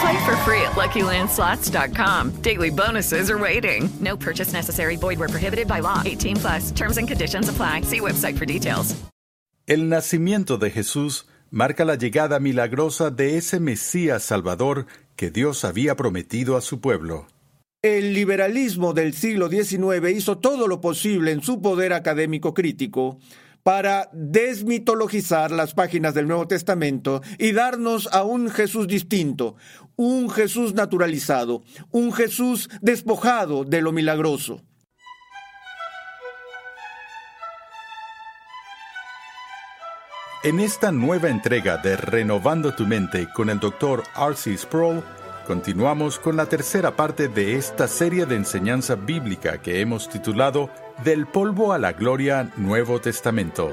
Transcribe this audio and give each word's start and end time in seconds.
Play 0.00 0.18
for 0.26 0.36
free 0.44 0.62
at 0.62 0.76
LuckyLandSlots.com. 0.76 2.42
Daily 2.42 2.70
bonuses 2.70 3.30
are 3.30 3.38
waiting. 3.38 3.88
No 4.00 4.16
purchase 4.16 4.52
necessary. 4.52 4.96
Void 4.96 5.18
where 5.18 5.28
prohibited 5.28 5.66
by 5.66 5.80
law. 5.80 6.02
18 6.04 6.36
plus. 6.36 6.70
Terms 6.72 6.98
and 6.98 7.08
conditions 7.08 7.48
apply. 7.48 7.82
See 7.82 8.00
website 8.00 8.36
for 8.36 8.46
details. 8.46 8.94
El 9.66 9.90
nacimiento 9.90 10.56
de 10.56 10.70
Jesús 10.70 11.26
marca 11.50 11.84
la 11.84 11.96
llegada 11.96 12.40
milagrosa 12.40 13.10
de 13.10 13.36
ese 13.36 13.60
Mesías 13.60 14.22
Salvador 14.22 14.86
que 15.14 15.30
Dios 15.30 15.64
había 15.64 15.94
prometido 15.94 16.56
a 16.56 16.62
su 16.62 16.80
pueblo. 16.80 17.26
El 17.82 18.14
liberalismo 18.14 18.94
del 18.94 19.12
siglo 19.12 19.48
XIX 19.48 20.10
hizo 20.14 20.38
todo 20.38 20.68
lo 20.68 20.80
posible 20.80 21.32
en 21.32 21.42
su 21.42 21.60
poder 21.60 21.92
académico 21.92 22.54
crítico 22.54 23.18
para 23.68 24.08
desmitologizar 24.14 25.50
las 25.50 25.74
páginas 25.74 26.14
del 26.14 26.26
Nuevo 26.26 26.48
Testamento 26.48 27.20
y 27.36 27.52
darnos 27.52 28.08
a 28.12 28.22
un 28.22 28.48
Jesús 28.48 28.86
distinto, 28.86 29.56
un 29.94 30.30
Jesús 30.30 30.72
naturalizado, 30.72 31.62
un 31.90 32.14
Jesús 32.14 32.70
despojado 32.80 33.64
de 33.64 33.82
lo 33.82 33.92
milagroso. 33.92 34.62
En 40.44 40.60
esta 40.60 40.90
nueva 40.90 41.28
entrega 41.28 41.76
de 41.76 41.98
Renovando 41.98 42.74
tu 42.74 42.86
Mente 42.86 43.28
con 43.34 43.50
el 43.50 43.60
Dr. 43.60 44.02
R.C. 44.16 44.56
Sproul, 44.56 45.04
continuamos 45.46 46.18
con 46.18 46.38
la 46.38 46.46
tercera 46.46 46.96
parte 46.96 47.28
de 47.28 47.56
esta 47.56 47.86
serie 47.86 48.24
de 48.24 48.36
enseñanza 48.36 48.94
bíblica 48.94 49.60
que 49.60 49.82
hemos 49.82 50.08
titulado 50.08 50.70
Del 51.04 51.28
polvo 51.28 51.72
a 51.72 51.78
la 51.78 51.92
gloria 51.92 52.50
Nuevo 52.56 53.00
Testamento. 53.00 53.72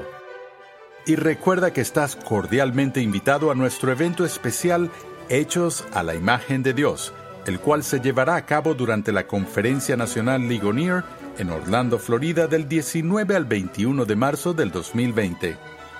Y 1.06 1.16
recuerda 1.16 1.72
que 1.72 1.80
estás 1.80 2.14
cordialmente 2.14 3.00
invitado 3.00 3.50
a 3.50 3.56
nuestro 3.56 3.90
evento 3.90 4.24
especial 4.24 4.92
Hechos 5.28 5.84
a 5.92 6.04
la 6.04 6.14
Imagen 6.14 6.62
de 6.62 6.72
Dios, 6.72 7.12
el 7.44 7.58
cual 7.58 7.82
se 7.82 7.98
llevará 7.98 8.36
a 8.36 8.46
cabo 8.46 8.74
durante 8.74 9.10
la 9.10 9.26
Conferencia 9.26 9.96
Nacional 9.96 10.46
Ligonier 10.46 11.02
en 11.36 11.50
Orlando, 11.50 11.98
Florida, 11.98 12.46
del 12.46 12.68
19 12.68 13.34
al 13.34 13.44
21 13.44 14.04
de 14.04 14.14
marzo 14.14 14.54
del 14.54 14.70
2020. 14.70 15.56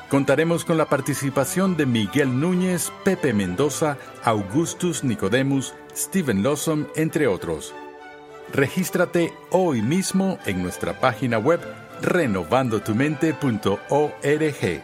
Contaremos 0.08 0.64
con 0.64 0.78
la 0.78 0.88
participación 0.88 1.76
de 1.76 1.86
Miguel 1.86 2.38
Núñez, 2.38 2.92
Pepe 3.04 3.32
Mendoza, 3.32 3.98
Augustus 4.22 5.02
Nicodemus, 5.02 5.74
Steven 5.92 6.44
Lawson, 6.44 6.86
entre 6.94 7.26
otros. 7.26 7.74
Regístrate 8.52 9.32
hoy 9.50 9.82
mismo 9.82 10.38
en 10.46 10.62
nuestra 10.62 11.00
página 11.00 11.38
web 11.38 11.60
renovandotumente.org. 12.00 14.82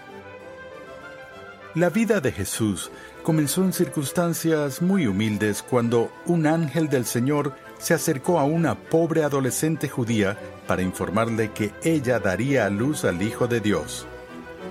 La 1.75 1.89
vida 1.89 2.21
de 2.21 2.33
Jesús 2.33 2.91
comenzó 3.23 3.63
en 3.63 3.73
circunstancias 3.73 4.83
muy 4.83 5.07
humildes 5.07 5.63
cuando 5.63 6.13
un 6.27 6.47
ángel 6.47 6.89
del 6.89 7.07
Señor 7.07 7.55
se 7.79 7.95
acercó 7.95 8.39
a 8.39 8.45
una 8.45 8.75
pobre 8.75 9.25
adolescente 9.25 9.89
judía 9.89 10.37
para 10.67 10.83
informarle 10.83 11.53
que 11.53 11.73
ella 11.83 12.19
daría 12.19 12.67
a 12.67 12.71
luz 12.71 13.05
al 13.05 13.23
Hijo 13.23 13.47
de 13.47 13.61
Dios. 13.61 14.07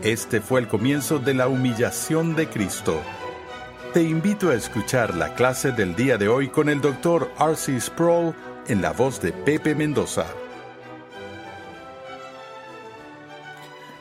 Este 0.03 0.41
fue 0.41 0.59
el 0.59 0.67
comienzo 0.67 1.17
de 1.17 1.33
la 1.33 1.47
humillación 1.47 2.35
de 2.35 2.47
Cristo. 2.47 3.01
Te 3.93 4.03
invito 4.03 4.49
a 4.49 4.55
escuchar 4.55 5.15
la 5.15 5.33
clase 5.33 5.71
del 5.71 5.95
día 5.95 6.17
de 6.17 6.27
hoy 6.27 6.49
con 6.49 6.69
el 6.69 6.81
Dr. 6.81 7.31
R.C. 7.39 7.81
Sproul 7.81 8.35
en 8.71 8.81
la 8.81 8.93
voz 8.93 9.21
de 9.21 9.33
Pepe 9.33 9.75
Mendoza. 9.75 10.25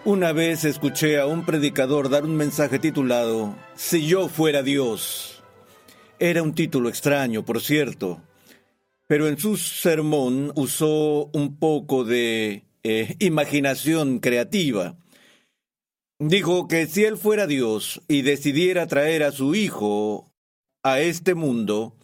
Una 0.05 0.33
vez 0.33 0.65
escuché 0.65 1.19
a 1.19 1.27
un 1.27 1.45
predicador 1.45 2.09
dar 2.09 2.25
un 2.25 2.37
mensaje 2.37 2.79
titulado 2.79 3.57
Si 3.75 4.07
yo 4.07 4.29
fuera 4.29 4.63
Dios. 4.63 5.43
Era 6.21 6.45
un 6.45 6.55
título 6.55 6.89
extraño, 6.89 7.45
por 7.45 7.61
cierto, 7.61 8.23
pero 9.09 9.27
en 9.27 9.39
su 9.39 9.57
sermón 9.57 10.53
usó 10.55 11.31
un 11.33 11.57
poco 11.59 12.05
de 12.05 12.63
eh, 12.85 13.17
imaginación 13.19 14.21
creativa. 14.21 14.95
Dijo 16.21 16.69
que 16.69 16.87
si 16.87 17.03
él 17.03 17.17
fuera 17.17 17.49
Dios 17.49 18.03
y 18.07 18.23
decidiera 18.23 18.87
traer 18.87 19.25
a 19.25 19.33
su 19.33 19.57
hijo 19.57 20.31
a 20.85 21.01
este 21.01 21.35
mundo, 21.35 21.97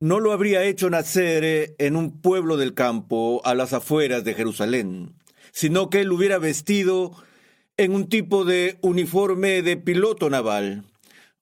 no 0.00 0.20
lo 0.20 0.32
habría 0.32 0.64
hecho 0.64 0.90
nacer 0.90 1.44
eh, 1.44 1.74
en 1.78 1.96
un 1.96 2.20
pueblo 2.20 2.56
del 2.56 2.74
campo 2.74 3.40
a 3.44 3.54
las 3.54 3.72
afueras 3.72 4.24
de 4.24 4.34
Jerusalén, 4.34 5.14
sino 5.52 5.88
que 5.90 6.02
él 6.02 6.12
hubiera 6.12 6.38
vestido 6.38 7.12
en 7.76 7.94
un 7.94 8.08
tipo 8.08 8.44
de 8.44 8.78
uniforme 8.82 9.62
de 9.62 9.76
piloto 9.76 10.30
naval 10.30 10.84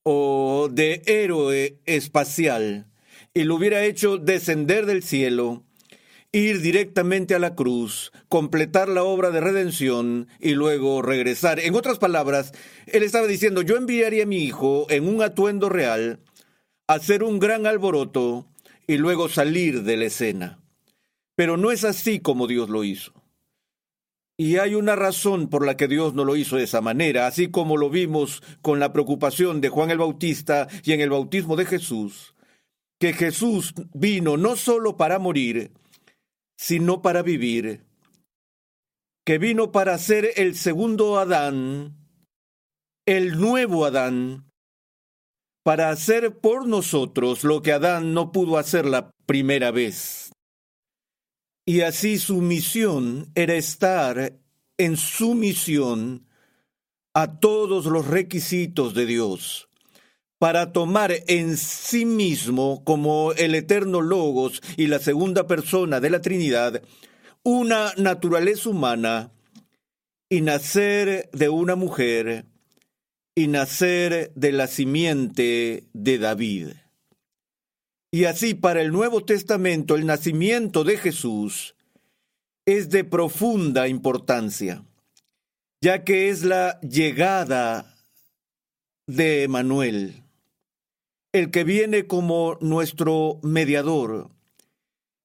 o 0.03 0.69
de 0.71 1.03
héroe 1.07 1.79
espacial 1.87 2.87
y 3.33 3.45
lo 3.45 3.57
hubiera 3.57 3.85
hecho 3.85 4.19
descender 4.19 4.87
del 4.87 5.03
cielo 5.03 5.65
ir 6.35 6.61
directamente 6.61 7.37
a 7.37 7.39
la 7.39 7.55
cruz, 7.55 8.11
completar 8.29 8.89
la 8.89 9.05
obra 9.05 9.31
de 9.31 9.41
redención 9.41 10.27
y 10.41 10.55
luego 10.55 11.01
regresar. 11.01 11.61
En 11.61 11.77
otras 11.77 11.99
palabras, 11.99 12.53
él 12.87 13.05
estaba 13.05 13.29
diciendo, 13.29 13.63
yo 13.63 13.77
enviaría 13.77 14.25
a 14.25 14.27
mi 14.27 14.39
hijo 14.39 14.87
en 14.91 15.07
un 15.07 15.23
atuendo 15.23 15.69
real, 15.69 16.19
hacer 16.87 17.23
un 17.23 17.39
gran 17.39 17.67
alboroto 17.67 18.47
y 18.87 18.99
luego 18.99 19.29
salir 19.29 19.83
de 19.83 19.97
la 19.97 20.05
escena. 20.07 20.61
Pero 21.37 21.57
no 21.57 21.71
es 21.71 21.85
así 21.85 22.21
como 22.21 22.47
Dios 22.47 22.69
lo 22.69 22.85
hizo. 22.85 23.13
Y 24.37 24.57
hay 24.57 24.75
una 24.75 24.97
razón 24.97 25.49
por 25.49 25.65
la 25.65 25.77
que 25.77 25.87
Dios 25.87 26.15
no 26.15 26.25
lo 26.25 26.35
hizo 26.35 26.57
de 26.57 26.65
esa 26.65 26.81
manera, 26.81 27.27
así 27.27 27.51
como 27.51 27.77
lo 27.77 27.89
vimos 27.89 28.43
con 28.63 28.81
la 28.81 28.93
preocupación 28.93 29.61
de 29.61 29.69
Juan 29.69 29.91
el 29.91 29.99
Bautista 29.99 30.67
y 30.83 30.93
en 30.93 31.01
el 31.01 31.11
bautismo 31.11 31.55
de 31.55 31.67
Jesús, 31.67 32.35
que 32.99 33.13
Jesús 33.13 33.75
vino 33.93 34.37
no 34.37 34.57
solo 34.57 34.97
para 34.97 35.21
morir, 35.21 35.71
sino 36.57 37.01
para 37.01 37.23
vivir, 37.23 37.85
que 39.25 39.39
vino 39.39 39.71
para 39.71 39.97
ser 39.99 40.31
el 40.37 40.57
segundo 40.57 41.19
Adán, 41.19 41.97
el 43.07 43.39
nuevo 43.39 43.85
Adán, 43.85 44.51
para 45.65 45.89
hacer 45.89 46.39
por 46.39 46.69
nosotros 46.69 47.43
lo 47.43 47.63
que 47.63 47.73
Adán 47.73 48.13
no 48.15 48.31
pudo 48.31 48.59
hacer 48.59 48.85
la 48.85 49.11
primera 49.27 49.73
vez. 49.73 50.31
Y 51.67 51.81
así 51.81 52.19
su 52.19 52.43
misión 52.43 53.33
era 53.35 53.55
estar 53.55 54.35
en 54.77 54.97
sumisión 54.99 56.27
a 57.15 57.41
todos 57.41 57.87
los 57.87 58.07
requisitos 58.07 58.93
de 58.93 59.07
Dios 59.07 59.69
para 60.39 60.73
tomar 60.73 61.13
en 61.27 61.57
sí 61.57 62.05
mismo, 62.05 62.85
como 62.85 63.33
el 63.33 63.55
eterno 63.55 64.03
Logos 64.03 64.61
y 64.77 64.89
la 64.89 64.99
segunda 64.99 65.47
persona 65.47 66.01
de 66.01 66.11
la 66.11 66.21
Trinidad, 66.21 66.83
una 67.43 67.95
naturaleza 67.97 68.69
humana 68.69 69.33
y 70.29 70.43
nacer 70.43 71.31
de 71.33 71.49
una 71.49 71.77
mujer 71.77 72.45
y 73.35 73.49
nacer 73.49 74.33
de 74.35 74.53
la 74.53 74.67
simiente 74.67 75.85
de 75.93 76.19
David. 76.19 76.69
Y 78.13 78.27
así 78.27 78.55
para 78.55 78.81
el 78.83 78.93
Nuevo 78.93 79.25
Testamento 79.25 79.97
el 79.97 80.07
nacimiento 80.07 80.85
de 80.85 80.97
Jesús 80.97 81.75
es 82.65 82.91
de 82.91 83.05
profunda 83.05 83.89
importancia, 83.89 84.85
ya 85.81 86.05
que 86.05 86.29
es 86.29 86.45
la 86.45 86.79
llegada 86.81 87.97
de 89.07 89.43
Emanuel 89.43 90.25
el 91.35 91.51
que 91.51 91.65
viene 91.65 92.07
como 92.07 92.59
nuestro 92.61 93.41
mediador 93.43 94.31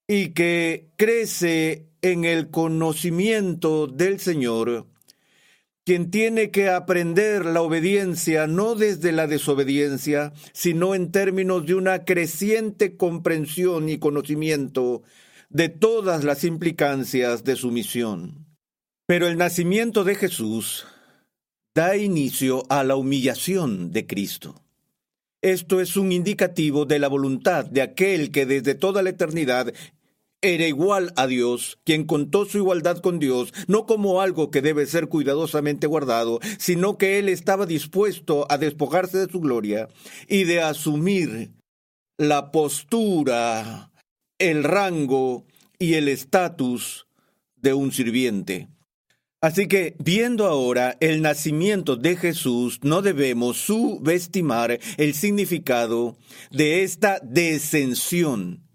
y 0.08 0.30
que 0.30 0.90
crece 0.96 1.86
en 2.02 2.26
el 2.26 2.50
conocimiento 2.50 3.86
del 3.86 4.20
Señor, 4.20 4.88
quien 5.90 6.12
tiene 6.12 6.52
que 6.52 6.70
aprender 6.70 7.48
la 7.48 7.64
obediencia 7.64 8.46
no 8.46 8.76
desde 8.76 9.12
la 9.12 9.26
desobediencia, 9.26 10.34
sino 10.54 10.94
en 10.94 11.12
términos 11.12 11.66
de 11.66 11.74
una 11.74 12.06
creciente 12.06 12.96
comprensión 12.96 13.90
y 13.90 13.98
conocimiento 13.98 15.02
de 15.50 15.70
todas 15.70 16.24
las 16.24 16.44
implicancias 16.44 17.44
de 17.44 17.56
su 17.56 17.72
misión. 17.72 18.46
Pero 19.08 19.28
el 19.28 19.40
nacimiento 19.40 20.04
de 20.04 20.14
Jesús 20.14 20.86
da 21.74 21.98
inicio 21.98 22.66
a 22.70 22.84
la 22.84 22.96
humillación 22.96 23.92
de 23.92 24.06
Cristo. 24.06 24.62
Esto 25.42 25.82
es 25.82 25.98
un 25.98 26.12
indicativo 26.12 26.86
de 26.86 27.00
la 27.00 27.08
voluntad 27.08 27.66
de 27.66 27.82
aquel 27.82 28.30
que 28.30 28.46
desde 28.46 28.76
toda 28.76 29.02
la 29.02 29.10
eternidad 29.10 29.74
era 30.42 30.66
igual 30.68 31.14
a 31.16 31.28
Dios, 31.28 31.80
quien 31.84 32.06
contó 32.06 32.46
su 32.46 32.58
igualdad 32.58 33.00
con 33.00 33.20
Dios, 33.20 33.54
no 33.68 33.86
como 33.86 34.22
algo 34.22 34.52
que 34.52 34.62
debe 34.62 34.86
ser 34.86 35.08
cuidadosamente 35.08 35.88
guardado, 35.88 36.40
sino 36.58 36.98
que 36.98 37.20
él 37.20 37.30
estaba 37.30 37.66
dispuesto 37.66 38.46
a 38.50 38.58
despojarse 38.58 39.18
de 39.18 39.32
su 39.32 39.40
gloria 39.40 39.90
y 40.28 40.46
de 40.46 40.62
asumir 40.62 41.52
la 42.18 42.52
postura, 42.52 43.92
el 44.38 44.64
rango 44.64 45.46
y 45.78 45.96
el 45.96 46.08
estatus 46.08 47.08
de 47.56 47.74
un 47.74 47.92
sirviente. 47.92 48.70
Así 49.42 49.68
que, 49.68 49.96
viendo 50.00 50.48
ahora 50.48 50.98
el 51.00 51.22
nacimiento 51.22 51.96
de 51.96 52.18
Jesús, 52.18 52.80
no 52.84 53.02
debemos 53.02 53.58
subestimar 53.58 54.80
el 54.98 55.14
significado 55.14 56.18
de 56.52 56.84
esta 56.84 57.20
descensión 57.24 58.69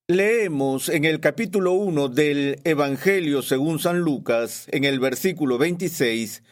Leemos 0.09 0.89
en 0.89 1.05
el 1.05 1.21
capítulo 1.21 1.71
1 1.71 2.09
del 2.09 2.59
Evangelio 2.65 3.41
según 3.41 3.79
San 3.79 4.00
Lucas, 4.00 4.67
en 4.73 4.83
el 4.83 5.00
versículo 5.00 5.57
26, 5.57 6.44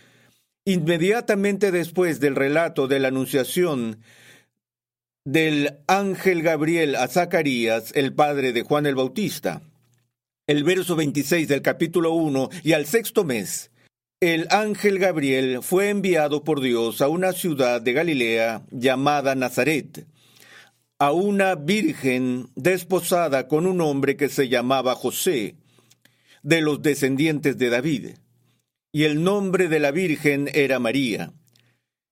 inmediatamente 0.64 1.70
después 1.74 2.22
del 2.22 2.38
relato 2.38 2.88
de 2.88 3.02
la 3.02 3.10
anunciación 3.10 4.00
del 5.26 5.80
ángel 5.88 6.44
Gabriel 6.44 6.96
a 6.96 7.10
Zacarías, 7.10 7.92
el 7.94 8.14
padre 8.14 8.54
de 8.54 8.62
Juan 8.62 8.86
el 8.86 8.96
Bautista. 8.96 9.62
El 10.48 10.64
verso 10.64 10.96
26 10.96 11.50
del 11.50 11.62
capítulo 11.62 12.14
1 12.14 12.48
y 12.64 12.72
al 12.72 12.86
sexto 12.86 13.26
mes, 13.26 13.70
el 14.22 14.48
ángel 14.50 14.98
Gabriel 14.98 15.62
fue 15.62 15.90
enviado 15.90 16.46
por 16.46 16.62
Dios 16.62 17.02
a 17.02 17.10
una 17.10 17.34
ciudad 17.34 17.82
de 17.82 17.92
Galilea 17.92 18.62
llamada 18.72 19.36
Nazaret 19.36 20.06
a 21.02 21.14
una 21.14 21.56
virgen 21.56 22.52
desposada 22.54 23.48
con 23.48 23.66
un 23.66 23.82
hombre 23.82 24.16
que 24.16 24.30
se 24.30 24.50
llamaba 24.50 24.94
José, 24.94 25.56
de 26.44 26.62
los 26.62 26.84
descendientes 26.84 27.58
de 27.58 27.72
David, 27.72 28.10
y 28.92 29.06
el 29.06 29.24
nombre 29.24 29.68
de 29.68 29.80
la 29.80 29.90
virgen 29.90 30.48
era 30.54 30.78
María. 30.78 31.34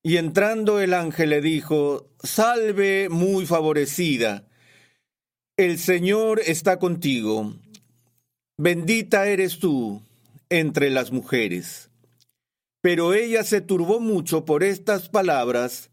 Y 0.02 0.18
entrando 0.18 0.80
el 0.80 0.96
ángel 0.96 1.30
le 1.30 1.42
dijo, 1.42 2.10
Salve 2.24 3.10
muy 3.10 3.46
favorecida, 3.46 4.48
el 5.56 5.78
Señor 5.78 6.42
está 6.44 6.80
contigo, 6.80 7.54
bendita 8.58 9.28
eres 9.28 9.60
tú 9.60 10.02
entre 10.50 10.90
las 10.90 11.12
mujeres. 11.12 11.92
Pero 12.82 13.14
ella 13.14 13.44
se 13.44 13.62
turbó 13.62 14.00
mucho 14.00 14.46
por 14.46 14.64
estas 14.64 15.10
palabras, 15.10 15.92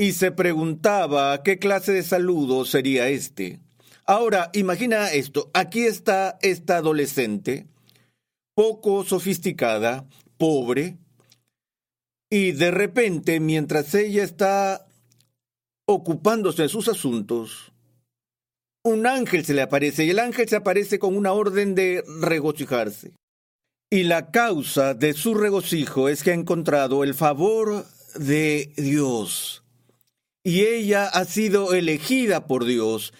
y 0.00 0.12
se 0.12 0.30
preguntaba 0.30 1.42
qué 1.42 1.58
clase 1.58 1.92
de 1.92 2.04
saludo 2.04 2.64
sería 2.64 3.08
este. 3.08 3.60
Ahora, 4.06 4.50
imagina 4.54 5.12
esto, 5.12 5.50
aquí 5.52 5.80
está 5.80 6.38
esta 6.40 6.76
adolescente, 6.76 7.66
poco 8.54 9.04
sofisticada, 9.04 10.06
pobre, 10.38 10.96
y 12.30 12.52
de 12.52 12.70
repente, 12.70 13.40
mientras 13.40 13.94
ella 13.94 14.22
está 14.22 14.86
ocupándose 15.86 16.62
de 16.62 16.68
sus 16.68 16.88
asuntos, 16.88 17.72
un 18.84 19.06
ángel 19.06 19.44
se 19.44 19.54
le 19.54 19.62
aparece 19.62 20.04
y 20.04 20.10
el 20.10 20.20
ángel 20.20 20.48
se 20.48 20.56
aparece 20.56 20.98
con 20.98 21.16
una 21.16 21.32
orden 21.32 21.74
de 21.74 22.04
regocijarse. 22.20 23.12
Y 23.90 24.04
la 24.04 24.30
causa 24.30 24.94
de 24.94 25.14
su 25.14 25.34
regocijo 25.34 26.08
es 26.08 26.22
que 26.22 26.30
ha 26.30 26.34
encontrado 26.34 27.02
el 27.04 27.14
favor 27.14 27.86
de 28.14 28.72
Dios 28.76 29.64
y 30.48 30.62
ella 30.62 31.04
ha 31.04 31.26
sido 31.26 31.74
elegida 31.74 32.46
por 32.46 32.64
Dios 32.64 33.12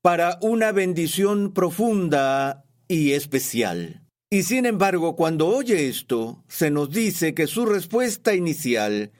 para 0.00 0.38
una 0.40 0.72
bendición 0.72 1.52
profunda 1.52 2.64
y 2.88 3.12
especial. 3.12 4.02
Y 4.30 4.42
sin 4.42 4.66
embargo, 4.66 5.14
cuando 5.14 5.46
oye 5.46 5.88
esto, 5.88 6.42
se 6.48 6.72
nos 6.72 6.90
dice 6.90 7.34
que 7.34 7.46
su 7.46 7.66
respuesta 7.66 8.34
inicial 8.34 9.12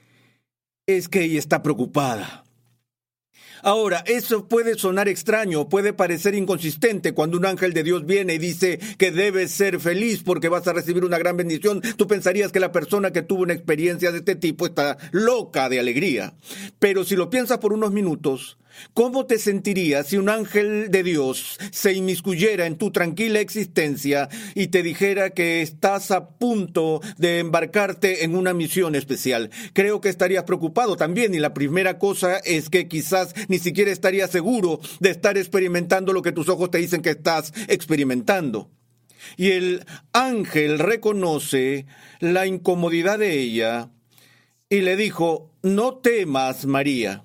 es 0.89 1.09
que 1.09 1.23
ella 1.23 1.39
está 1.39 1.63
preocupada. 1.63 2.42
Ahora, 3.63 4.03
eso 4.07 4.49
puede 4.49 4.75
sonar 4.75 5.09
extraño, 5.09 5.69
puede 5.69 5.93
parecer 5.93 6.35
inconsistente 6.35 7.15
cuando 7.15 7.39
un 7.39 7.47
ángel 7.47 7.73
de 7.73 7.85
Dios 7.85 8.05
viene 8.05 8.35
y 8.35 8.39
dice 8.39 8.81
que 8.99 9.13
debes 9.13 9.53
ser 9.53 9.79
feliz 9.79 10.23
porque 10.25 10.49
vas 10.49 10.67
a 10.67 10.73
recibir 10.73 11.05
una 11.05 11.19
gran 11.19 11.37
bendición. 11.37 11.81
Tú 11.97 12.09
pensarías 12.09 12.51
que 12.51 12.59
la 12.59 12.73
persona 12.73 13.13
que 13.13 13.23
tuvo 13.23 13.43
una 13.43 13.55
experiencia 13.55 14.11
de 14.11 14.19
este 14.19 14.35
tipo 14.35 14.67
está 14.67 14.99
loca 15.13 15.69
de 15.69 15.79
alegría. 15.79 16.35
Pero 16.81 17.05
si 17.05 17.15
lo 17.15 17.31
piensas 17.31 17.59
por 17.59 17.73
unos 17.73 17.93
minutos, 17.93 18.59
¿Cómo 18.95 19.27
te 19.27 19.39
sentirías 19.39 20.09
si 20.09 20.17
un 20.17 20.29
ángel 20.29 20.91
de 20.91 21.03
Dios 21.03 21.59
se 21.71 21.93
inmiscuyera 21.93 22.67
en 22.67 22.77
tu 22.77 22.91
tranquila 22.91 23.41
existencia 23.41 24.29
y 24.55 24.69
te 24.69 24.83
dijera 24.83 25.31
que 25.31 25.63
estás 25.63 26.11
a 26.11 26.29
punto 26.31 27.01
de 27.17 27.39
embarcarte 27.39 28.25
en 28.25 28.37
una 28.37 28.55
misión 28.55 28.95
especial? 28.95 29.51
Creo 29.73 30.01
que 30.01 30.09
estarías 30.09 30.45
preocupado 30.45 30.97
también 30.97 31.35
y 31.35 31.39
la 31.39 31.55
primera 31.55 31.99
cosa 31.99 32.39
es 32.39 32.69
que 32.69 32.89
quizás 32.89 33.35
ni 33.49 33.59
siquiera 33.59 33.91
estarías 33.91 34.31
seguro 34.31 34.81
de 35.01 35.11
estar 35.11 35.39
experimentando 35.39 36.13
lo 36.13 36.23
que 36.23 36.33
tus 36.33 36.49
ojos 36.49 36.71
te 36.71 36.79
dicen 36.79 37.03
que 37.03 37.11
estás 37.11 37.53
experimentando. 37.69 38.71
Y 39.37 39.53
el 39.53 39.87
ángel 40.13 40.79
reconoce 40.79 41.87
la 42.19 42.47
incomodidad 42.47 43.19
de 43.19 43.39
ella 43.39 43.91
y 44.69 44.81
le 44.81 44.97
dijo, 44.97 45.51
no 45.63 45.95
temas, 45.99 46.67
María 46.67 47.25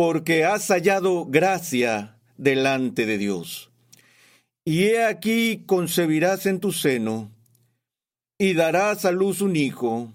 porque 0.00 0.46
has 0.46 0.68
hallado 0.68 1.26
gracia 1.26 2.16
delante 2.38 3.04
de 3.04 3.18
Dios. 3.18 3.70
Y 4.64 4.84
he 4.84 5.04
aquí 5.04 5.64
concebirás 5.66 6.46
en 6.46 6.58
tu 6.58 6.72
seno, 6.72 7.30
y 8.38 8.54
darás 8.54 9.04
a 9.04 9.12
luz 9.12 9.42
un 9.42 9.56
hijo, 9.56 10.10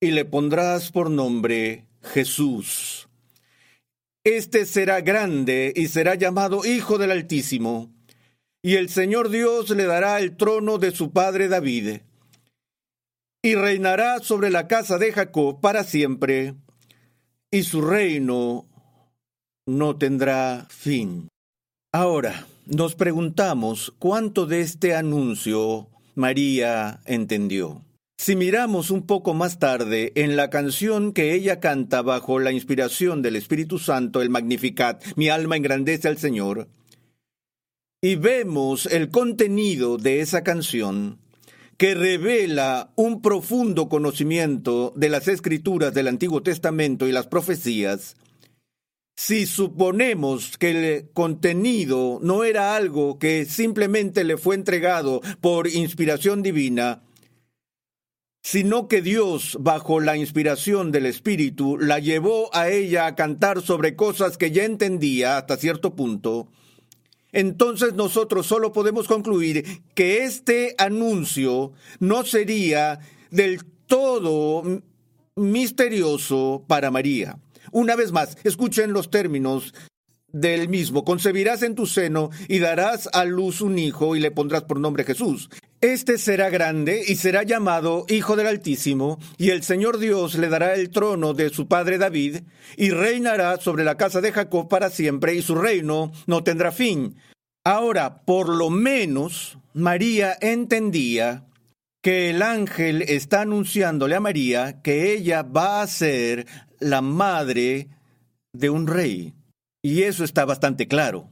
y 0.00 0.10
le 0.10 0.24
pondrás 0.24 0.90
por 0.90 1.08
nombre 1.08 1.84
Jesús. 2.02 3.08
Este 4.24 4.66
será 4.66 5.02
grande 5.02 5.72
y 5.76 5.86
será 5.86 6.16
llamado 6.16 6.64
Hijo 6.64 6.98
del 6.98 7.12
Altísimo, 7.12 7.92
y 8.60 8.74
el 8.74 8.88
Señor 8.88 9.28
Dios 9.28 9.70
le 9.70 9.84
dará 9.84 10.18
el 10.18 10.36
trono 10.36 10.78
de 10.78 10.90
su 10.90 11.12
padre 11.12 11.46
David, 11.46 12.00
y 13.40 13.54
reinará 13.54 14.18
sobre 14.18 14.50
la 14.50 14.66
casa 14.66 14.98
de 14.98 15.12
Jacob 15.12 15.60
para 15.60 15.84
siempre, 15.84 16.56
y 17.52 17.62
su 17.62 17.82
reino 17.82 18.66
no 19.66 19.96
tendrá 19.96 20.66
fin. 20.68 21.28
Ahora, 21.92 22.46
nos 22.66 22.94
preguntamos 22.94 23.92
cuánto 23.98 24.46
de 24.46 24.60
este 24.60 24.94
anuncio 24.94 25.88
María 26.14 27.00
entendió. 27.04 27.82
Si 28.18 28.36
miramos 28.36 28.90
un 28.90 29.06
poco 29.06 29.32
más 29.32 29.58
tarde 29.58 30.12
en 30.14 30.36
la 30.36 30.50
canción 30.50 31.12
que 31.12 31.32
ella 31.32 31.58
canta 31.58 32.02
bajo 32.02 32.38
la 32.38 32.52
inspiración 32.52 33.22
del 33.22 33.36
Espíritu 33.36 33.78
Santo, 33.78 34.20
el 34.20 34.28
Magnificat, 34.28 35.02
mi 35.16 35.30
alma 35.30 35.56
engrandece 35.56 36.06
al 36.06 36.18
Señor, 36.18 36.68
y 38.02 38.16
vemos 38.16 38.86
el 38.86 39.08
contenido 39.08 39.96
de 39.96 40.20
esa 40.20 40.42
canción, 40.42 41.18
que 41.78 41.94
revela 41.94 42.92
un 42.94 43.22
profundo 43.22 43.88
conocimiento 43.88 44.92
de 44.96 45.08
las 45.08 45.26
escrituras 45.26 45.94
del 45.94 46.08
Antiguo 46.08 46.42
Testamento 46.42 47.08
y 47.08 47.12
las 47.12 47.26
profecías, 47.26 48.16
si 49.22 49.44
suponemos 49.44 50.56
que 50.56 50.70
el 50.70 51.10
contenido 51.10 52.20
no 52.22 52.42
era 52.42 52.74
algo 52.74 53.18
que 53.18 53.44
simplemente 53.44 54.24
le 54.24 54.38
fue 54.38 54.54
entregado 54.54 55.20
por 55.42 55.68
inspiración 55.68 56.42
divina, 56.42 57.02
sino 58.42 58.88
que 58.88 59.02
Dios, 59.02 59.58
bajo 59.60 60.00
la 60.00 60.16
inspiración 60.16 60.90
del 60.90 61.04
Espíritu, 61.04 61.76
la 61.76 61.98
llevó 61.98 62.48
a 62.54 62.70
ella 62.70 63.04
a 63.04 63.14
cantar 63.14 63.60
sobre 63.60 63.94
cosas 63.94 64.38
que 64.38 64.52
ya 64.52 64.64
entendía 64.64 65.36
hasta 65.36 65.58
cierto 65.58 65.94
punto, 65.94 66.48
entonces 67.30 67.92
nosotros 67.92 68.46
solo 68.46 68.72
podemos 68.72 69.06
concluir 69.06 69.82
que 69.94 70.24
este 70.24 70.74
anuncio 70.78 71.72
no 71.98 72.24
sería 72.24 73.00
del 73.30 73.66
todo 73.86 74.62
misterioso 75.36 76.64
para 76.66 76.90
María. 76.90 77.38
Una 77.72 77.96
vez 77.96 78.12
más, 78.12 78.36
escuchen 78.44 78.92
los 78.92 79.10
términos 79.10 79.74
del 80.32 80.68
mismo. 80.68 81.04
Concebirás 81.04 81.62
en 81.62 81.74
tu 81.74 81.86
seno 81.86 82.30
y 82.48 82.58
darás 82.58 83.08
a 83.12 83.24
luz 83.24 83.60
un 83.60 83.78
hijo 83.78 84.16
y 84.16 84.20
le 84.20 84.30
pondrás 84.30 84.62
por 84.64 84.78
nombre 84.78 85.04
Jesús. 85.04 85.50
Este 85.80 86.18
será 86.18 86.50
grande 86.50 87.02
y 87.06 87.16
será 87.16 87.42
llamado 87.42 88.04
Hijo 88.08 88.36
del 88.36 88.48
Altísimo, 88.48 89.18
y 89.38 89.48
el 89.48 89.62
Señor 89.62 89.98
Dios 89.98 90.34
le 90.34 90.50
dará 90.50 90.74
el 90.74 90.90
trono 90.90 91.32
de 91.32 91.48
su 91.48 91.68
padre 91.68 91.96
David, 91.96 92.42
y 92.76 92.90
reinará 92.90 93.56
sobre 93.56 93.82
la 93.82 93.96
casa 93.96 94.20
de 94.20 94.30
Jacob 94.30 94.68
para 94.68 94.90
siempre, 94.90 95.34
y 95.34 95.40
su 95.40 95.54
reino 95.54 96.12
no 96.26 96.44
tendrá 96.44 96.70
fin. 96.70 97.16
Ahora, 97.64 98.22
por 98.26 98.50
lo 98.50 98.68
menos, 98.68 99.56
María 99.72 100.36
entendía 100.42 101.46
que 102.02 102.28
el 102.28 102.42
ángel 102.42 103.02
está 103.02 103.42
anunciándole 103.42 104.16
a 104.16 104.20
María 104.20 104.82
que 104.82 105.14
ella 105.14 105.42
va 105.42 105.80
a 105.80 105.86
ser 105.86 106.46
la 106.80 107.02
madre 107.02 107.88
de 108.52 108.70
un 108.70 108.86
rey. 108.86 109.34
Y 109.82 110.02
eso 110.02 110.24
está 110.24 110.44
bastante 110.44 110.88
claro. 110.88 111.28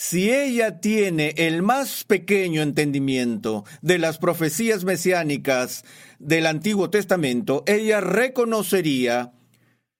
Si 0.00 0.30
ella 0.30 0.80
tiene 0.80 1.34
el 1.38 1.62
más 1.62 2.04
pequeño 2.04 2.62
entendimiento 2.62 3.64
de 3.82 3.98
las 3.98 4.18
profecías 4.18 4.84
mesiánicas 4.84 5.84
del 6.20 6.46
Antiguo 6.46 6.88
Testamento, 6.88 7.64
ella 7.66 8.00
reconocería, 8.00 9.32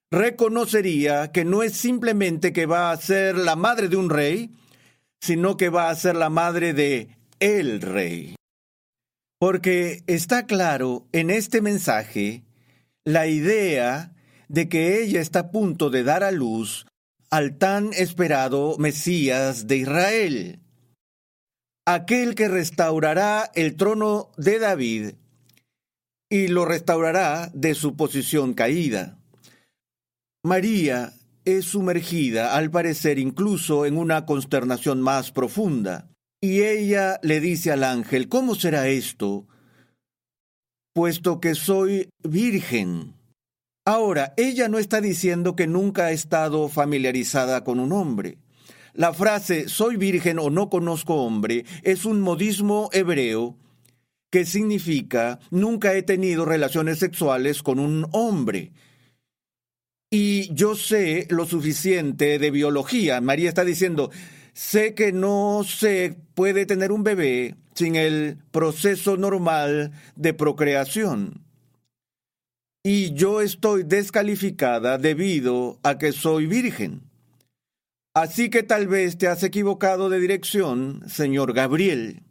reconocería 0.09 1.33
que 1.33 1.43
no 1.43 1.63
es 1.63 1.73
simplemente 1.73 2.53
que 2.53 2.65
va 2.65 2.91
a 2.91 2.97
ser 2.97 3.35
la 3.35 3.57
madre 3.57 3.89
de 3.89 3.97
un 3.97 4.09
rey, 4.09 4.51
sino 5.19 5.57
que 5.57 5.67
va 5.67 5.89
a 5.89 5.95
ser 5.95 6.15
la 6.15 6.29
madre 6.29 6.73
de 6.73 7.17
el 7.41 7.81
rey. 7.81 8.35
Porque 9.37 10.03
está 10.07 10.45
claro 10.45 11.07
en 11.11 11.29
este 11.29 11.61
mensaje 11.61 12.43
la 13.03 13.27
idea 13.27 14.13
de 14.49 14.67
que 14.67 15.01
ella 15.01 15.21
está 15.21 15.39
a 15.39 15.51
punto 15.51 15.89
de 15.89 16.03
dar 16.03 16.23
a 16.23 16.31
luz 16.31 16.85
al 17.29 17.57
tan 17.57 17.93
esperado 17.93 18.77
Mesías 18.77 19.67
de 19.67 19.77
Israel, 19.77 20.59
aquel 21.85 22.35
que 22.35 22.47
restaurará 22.47 23.49
el 23.55 23.75
trono 23.75 24.31
de 24.37 24.59
David 24.59 25.11
y 26.29 26.47
lo 26.47 26.65
restaurará 26.65 27.49
de 27.53 27.75
su 27.75 27.95
posición 27.95 28.53
caída. 28.53 29.19
María 30.43 31.13
es 31.45 31.65
sumergida, 31.65 32.55
al 32.55 32.71
parecer, 32.71 33.19
incluso 33.19 33.85
en 33.85 33.97
una 33.97 34.25
consternación 34.25 35.01
más 35.01 35.31
profunda, 35.31 36.09
y 36.41 36.61
ella 36.61 37.19
le 37.21 37.39
dice 37.39 37.71
al 37.71 37.83
ángel, 37.83 38.29
¿cómo 38.29 38.55
será 38.55 38.87
esto? 38.87 39.47
Puesto 40.93 41.39
que 41.39 41.55
soy 41.55 42.09
virgen. 42.23 43.18
Ahora, 43.85 44.33
ella 44.37 44.67
no 44.69 44.77
está 44.77 45.01
diciendo 45.01 45.55
que 45.55 45.67
nunca 45.67 46.05
ha 46.05 46.11
estado 46.11 46.69
familiarizada 46.69 47.63
con 47.63 47.79
un 47.79 47.91
hombre. 47.91 48.37
La 48.93 49.13
frase 49.13 49.69
soy 49.69 49.97
virgen 49.97 50.39
o 50.39 50.49
no 50.49 50.69
conozco 50.69 51.15
hombre 51.15 51.65
es 51.83 52.05
un 52.05 52.21
modismo 52.21 52.89
hebreo 52.91 53.57
que 54.29 54.45
significa 54.45 55.39
nunca 55.51 55.93
he 55.93 56.03
tenido 56.03 56.45
relaciones 56.45 56.99
sexuales 56.99 57.63
con 57.63 57.79
un 57.79 58.07
hombre. 58.11 58.73
Y 60.11 60.53
yo 60.53 60.75
sé 60.75 61.27
lo 61.29 61.45
suficiente 61.45 62.39
de 62.39 62.51
biología. 62.51 63.21
María 63.21 63.49
está 63.49 63.63
diciendo, 63.63 64.11
sé 64.53 64.95
que 64.95 65.11
no 65.11 65.63
se 65.65 66.17
puede 66.33 66.65
tener 66.65 66.91
un 66.91 67.03
bebé 67.03 67.55
sin 67.75 67.95
el 67.95 68.37
proceso 68.51 69.17
normal 69.17 69.93
de 70.15 70.33
procreación 70.33 71.48
y 72.83 73.13
yo 73.13 73.41
estoy 73.41 73.83
descalificada 73.83 74.97
debido 74.97 75.79
a 75.83 75.97
que 75.97 76.11
soy 76.11 76.45
virgen. 76.45 77.01
Así 78.13 78.49
que 78.49 78.63
tal 78.63 78.87
vez 78.87 79.17
te 79.17 79.27
has 79.27 79.43
equivocado 79.43 80.09
de 80.09 80.19
dirección, 80.19 81.03
señor 81.07 81.53
Gabriel. 81.53 82.23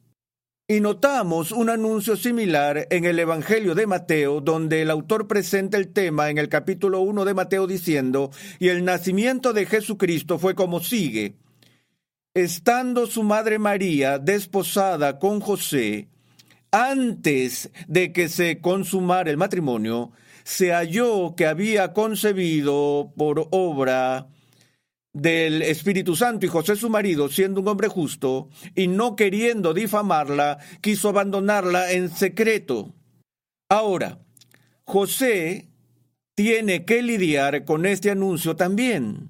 Y 0.71 0.81
notamos 0.81 1.50
un 1.50 1.71
anuncio 1.71 2.17
similar 2.17 2.88
en 2.90 3.07
el 3.07 3.19
Evangelio 3.19 3.75
de 3.75 3.87
Mateo, 3.87 4.43
donde 4.43 4.83
el 4.83 4.90
autor 4.90 5.26
presenta 5.26 5.78
el 5.78 5.88
tema 5.88 6.28
en 6.28 6.37
el 6.37 6.50
capítulo 6.50 7.00
1 7.00 7.25
de 7.25 7.33
Mateo 7.33 7.67
diciendo, 7.67 8.31
y 8.59 8.69
el 8.69 8.85
nacimiento 8.85 9.55
de 9.55 9.64
Jesucristo 9.64 10.38
fue 10.38 10.55
como 10.55 10.81
sigue. 10.81 11.37
Estando 12.35 13.07
su 13.07 13.23
madre 13.23 13.59
María 13.59 14.19
desposada 14.19 15.19
con 15.19 15.40
José, 15.40 16.09
antes 16.71 17.71
de 17.87 18.12
que 18.12 18.28
se 18.28 18.61
consumara 18.61 19.31
el 19.31 19.38
matrimonio, 19.38 20.12
se 20.49 20.73
halló 20.73 21.35
que 21.37 21.45
había 21.45 21.93
concebido 21.93 23.12
por 23.19 23.49
obra 23.50 24.28
del 25.12 25.61
Espíritu 25.61 26.17
Santo 26.17 26.47
y 26.47 26.49
José 26.49 26.75
su 26.75 26.88
marido, 26.88 27.28
siendo 27.28 27.61
un 27.61 27.69
hombre 27.69 27.88
justo, 27.88 28.49
y 28.75 28.88
no 28.88 29.14
queriendo 29.14 29.75
difamarla, 29.75 30.57
quiso 30.81 31.11
abandonarla 31.11 31.93
en 31.93 32.09
secreto. 32.09 32.95
Ahora, 33.69 34.21
José 34.85 35.69
tiene 36.35 36.87
que 36.87 37.02
lidiar 37.02 37.67
con 37.67 37.85
este 37.85 38.11
anuncio 38.11 38.57
también. 38.57 39.28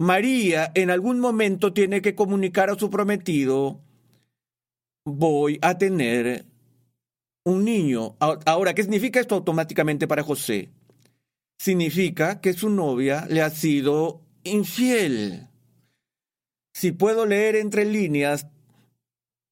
María 0.00 0.72
en 0.74 0.90
algún 0.90 1.20
momento 1.20 1.72
tiene 1.72 2.02
que 2.02 2.16
comunicar 2.16 2.68
a 2.68 2.74
su 2.74 2.90
prometido, 2.90 3.80
voy 5.04 5.60
a 5.62 5.78
tener 5.78 6.46
un 7.44 7.64
niño. 7.64 8.16
Ahora, 8.18 8.74
¿qué 8.74 8.82
significa 8.82 9.20
esto 9.20 9.34
automáticamente 9.34 10.08
para 10.08 10.22
José? 10.22 10.70
Significa 11.58 12.40
que 12.40 12.52
su 12.52 12.70
novia 12.70 13.26
le 13.28 13.42
ha 13.42 13.50
sido 13.50 14.22
infiel. 14.42 15.48
Si 16.74 16.92
puedo 16.92 17.26
leer 17.26 17.56
entre 17.56 17.84
líneas, 17.84 18.46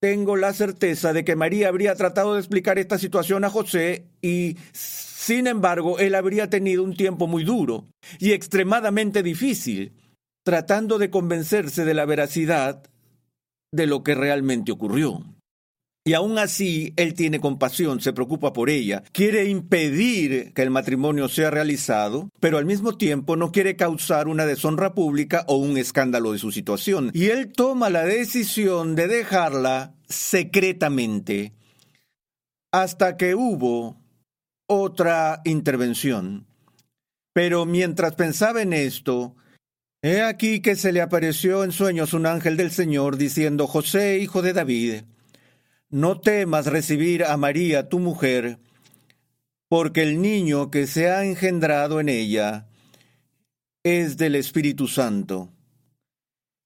tengo 0.01 0.37
la 0.37 0.53
certeza 0.53 1.13
de 1.13 1.25
que 1.25 1.37
María 1.37 1.69
habría 1.69 1.95
tratado 1.95 2.35
de 2.35 2.41
explicar 2.41 2.79
esta 2.79 2.99
situación 2.99 3.45
a 3.45 3.51
José 3.51 4.07
y, 4.21 4.57
sin 4.73 5.47
embargo, 5.47 6.01
él 6.01 6.17
habría 6.17 6.51
tenido 6.51 6.83
un 6.83 6.97
tiempo 6.97 7.29
muy 7.29 7.45
duro 7.45 7.87
y 8.19 8.33
extremadamente 8.33 9.23
difícil, 9.23 9.93
tratando 10.43 10.99
de 10.99 11.11
convencerse 11.11 11.85
de 11.85 11.95
la 11.95 12.05
veracidad 12.05 12.83
de 13.71 13.87
lo 13.87 14.03
que 14.03 14.17
realmente 14.17 14.73
ocurrió. 14.73 15.23
Y 16.04 16.14
aún 16.14 16.37
así, 16.38 16.94
él 16.97 17.14
tiene 17.14 17.38
compasión, 17.38 18.00
se 18.00 18.12
preocupa 18.12 18.52
por 18.52 18.71
ella, 18.71 19.04
quiere 19.12 19.44
impedir 19.44 20.52
que 20.52 20.62
el 20.62 20.71
matrimonio 20.71 21.28
sea 21.28 21.52
realizado, 21.52 22.28
pero 22.40 22.59
al 22.59 22.66
mismo 22.66 22.97
tiempo 22.97 23.37
no 23.37 23.52
quiere 23.52 23.76
causar 23.76 24.26
una 24.26 24.44
deshonra 24.44 24.94
pública 24.94 25.44
o 25.47 25.56
un 25.59 25.78
escándalo 25.78 26.32
de 26.32 26.38
su 26.40 26.50
situación. 26.50 27.12
Y 27.14 27.26
él 27.26 27.52
toma 27.52 27.88
la 27.88 28.04
decisión 28.04 28.97
de 28.97 29.06
dejarla 29.06 29.94
secretamente 30.09 31.52
hasta 32.73 33.16
que 33.16 33.37
hubo 33.37 34.00
otra 34.66 35.40
intervención. 35.44 36.47
Pero 37.32 37.64
mientras 37.64 38.14
pensaba 38.16 38.61
en 38.62 38.73
esto, 38.73 39.37
he 40.02 40.21
aquí 40.21 40.61
que 40.61 40.75
se 40.75 40.92
le 40.92 41.00
apareció 41.00 41.62
en 41.62 41.71
sueños 41.71 42.12
un 42.12 42.26
ángel 42.26 42.56
del 42.56 42.73
Señor 42.73 43.18
diciendo, 43.18 43.68
José, 43.68 44.18
hijo 44.18 44.42
de 44.42 44.52
David, 44.52 45.02
no 45.93 46.21
temas 46.21 46.67
recibir 46.67 47.23
a 47.23 47.37
María, 47.37 47.91
tu 47.91 47.99
mujer, 47.99 48.59
porque 49.69 50.03
el 50.03 50.23
niño 50.23 50.71
que 50.71 50.87
se 50.87 51.11
ha 51.11 51.25
engendrado 51.25 52.01
en 52.01 52.09
ella 52.09 52.67
es 53.85 54.17
del 54.17 54.35
Espíritu 54.35 54.89
Santo. 54.89 55.51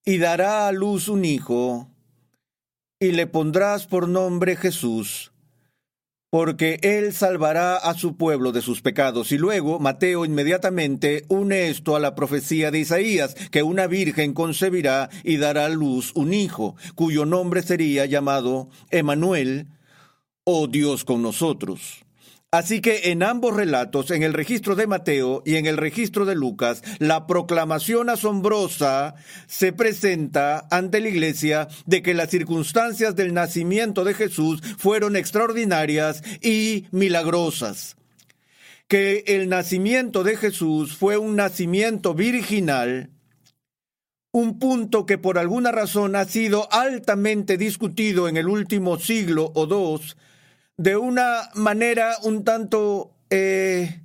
Y 0.05 0.17
dará 0.17 0.69
a 0.69 0.71
luz 0.71 1.09
un 1.09 1.25
hijo, 1.25 1.89
y 3.01 3.11
le 3.11 3.27
pondrás 3.27 3.85
por 3.85 4.07
nombre 4.07 4.55
Jesús, 4.55 5.33
porque 6.37 6.77
Él 6.83 7.13
salvará 7.13 7.77
a 7.77 7.95
su 7.95 8.15
pueblo 8.15 8.51
de 8.51 8.61
sus 8.61 8.83
pecados. 8.83 9.31
Y 9.31 9.39
luego 9.39 9.79
Mateo 9.79 10.23
inmediatamente 10.23 11.25
une 11.29 11.69
esto 11.69 11.95
a 11.95 11.99
la 11.99 12.13
profecía 12.13 12.69
de 12.69 12.77
Isaías, 12.77 13.33
que 13.49 13.63
una 13.63 13.87
virgen 13.87 14.35
concebirá 14.35 15.09
y 15.23 15.37
dará 15.37 15.65
a 15.65 15.69
luz 15.69 16.11
un 16.13 16.35
hijo, 16.35 16.75
cuyo 16.93 17.25
nombre 17.25 17.63
sería 17.63 18.05
llamado 18.05 18.69
Emanuel 18.91 19.69
o 20.43 20.67
Dios 20.67 21.05
con 21.05 21.23
nosotros. 21.23 22.05
Así 22.51 22.79
que 22.79 23.11
en 23.11 23.23
ambos 23.23 23.53
relatos, 23.53 24.09
en 24.09 24.23
el 24.23 24.33
registro 24.33 24.77
de 24.77 24.87
Mateo 24.87 25.43
y 25.45 25.57
en 25.57 25.65
el 25.65 25.75
registro 25.75 26.25
de 26.25 26.33
Lucas, 26.33 26.81
la 26.97 27.27
proclamación 27.27 28.09
asombrosa 28.09 29.15
se 29.47 29.73
presenta 29.73 30.65
ante 30.71 31.01
la 31.01 31.09
iglesia 31.09 31.67
de 31.85 32.01
que 32.01 32.13
las 32.13 32.29
circunstancias 32.29 33.17
del 33.17 33.33
nacimiento 33.33 34.05
de 34.05 34.13
Jesús 34.13 34.61
fueron 34.77 35.17
extraordinarias 35.17 36.23
y 36.41 36.85
milagrosas. 36.91 37.97
Que 38.87 39.25
el 39.27 39.49
nacimiento 39.49 40.23
de 40.23 40.37
Jesús 40.37 40.95
fue 40.95 41.17
un 41.17 41.35
nacimiento 41.35 42.13
virginal, 42.13 43.09
un 44.31 44.57
punto 44.57 45.05
que 45.05 45.17
por 45.17 45.37
alguna 45.37 45.73
razón 45.73 46.15
ha 46.15 46.23
sido 46.23 46.71
altamente 46.71 47.57
discutido 47.57 48.29
en 48.29 48.37
el 48.37 48.47
último 48.47 48.97
siglo 48.99 49.51
o 49.53 49.65
dos, 49.65 50.15
de 50.77 50.95
una 50.95 51.49
manera 51.55 52.17
un 52.23 52.43
tanto 52.43 53.15
eh, 53.29 54.03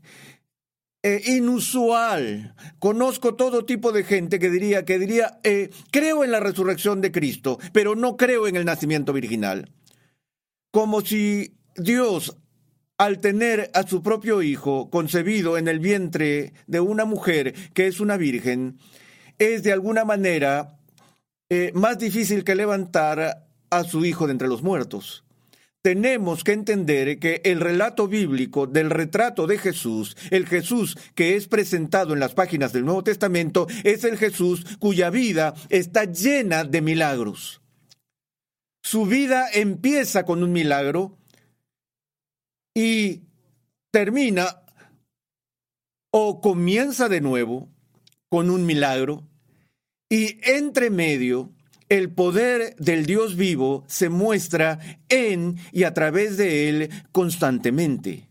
eh, 1.02 1.22
inusual. 1.26 2.54
Conozco 2.78 3.34
todo 3.34 3.64
tipo 3.66 3.92
de 3.92 4.04
gente 4.04 4.38
que 4.38 4.50
diría, 4.50 4.84
que 4.84 4.98
diría, 4.98 5.38
eh, 5.44 5.70
creo 5.90 6.24
en 6.24 6.32
la 6.32 6.40
resurrección 6.40 7.00
de 7.00 7.12
Cristo, 7.12 7.58
pero 7.72 7.94
no 7.94 8.16
creo 8.16 8.46
en 8.46 8.56
el 8.56 8.64
nacimiento 8.64 9.12
virginal. 9.12 9.70
Como 10.70 11.02
si 11.02 11.54
Dios, 11.76 12.38
al 12.96 13.20
tener 13.20 13.70
a 13.74 13.86
su 13.86 14.02
propio 14.02 14.40
hijo 14.40 14.88
concebido 14.88 15.58
en 15.58 15.68
el 15.68 15.78
vientre 15.78 16.54
de 16.66 16.80
una 16.80 17.04
mujer 17.04 17.54
que 17.74 17.86
es 17.86 18.00
una 18.00 18.16
virgen, 18.16 18.78
es 19.38 19.62
de 19.62 19.72
alguna 19.72 20.04
manera 20.04 20.78
más 21.74 21.98
difícil 21.98 22.44
que 22.44 22.54
levantar 22.54 23.46
a 23.68 23.84
su 23.84 24.06
hijo 24.06 24.26
de 24.26 24.32
entre 24.32 24.48
los 24.48 24.62
muertos 24.62 25.22
tenemos 25.82 26.44
que 26.44 26.52
entender 26.52 27.18
que 27.18 27.42
el 27.44 27.60
relato 27.60 28.06
bíblico 28.06 28.66
del 28.68 28.88
retrato 28.88 29.48
de 29.48 29.58
Jesús, 29.58 30.16
el 30.30 30.46
Jesús 30.46 30.96
que 31.14 31.36
es 31.36 31.48
presentado 31.48 32.14
en 32.14 32.20
las 32.20 32.34
páginas 32.34 32.72
del 32.72 32.84
Nuevo 32.84 33.02
Testamento, 33.02 33.66
es 33.82 34.04
el 34.04 34.16
Jesús 34.16 34.64
cuya 34.78 35.10
vida 35.10 35.54
está 35.68 36.04
llena 36.04 36.64
de 36.64 36.80
milagros. 36.80 37.60
Su 38.82 39.06
vida 39.06 39.48
empieza 39.52 40.24
con 40.24 40.42
un 40.42 40.52
milagro 40.52 41.18
y 42.74 43.22
termina 43.90 44.62
o 46.12 46.40
comienza 46.40 47.08
de 47.08 47.20
nuevo 47.20 47.68
con 48.28 48.50
un 48.50 48.66
milagro 48.66 49.26
y 50.08 50.38
entre 50.42 50.90
medio 50.90 51.52
el 51.92 52.10
poder 52.10 52.74
del 52.78 53.04
Dios 53.04 53.36
vivo 53.36 53.84
se 53.86 54.08
muestra 54.08 54.78
en 55.10 55.58
y 55.72 55.84
a 55.84 55.92
través 55.92 56.38
de 56.38 56.70
él 56.70 56.90
constantemente. 57.12 58.30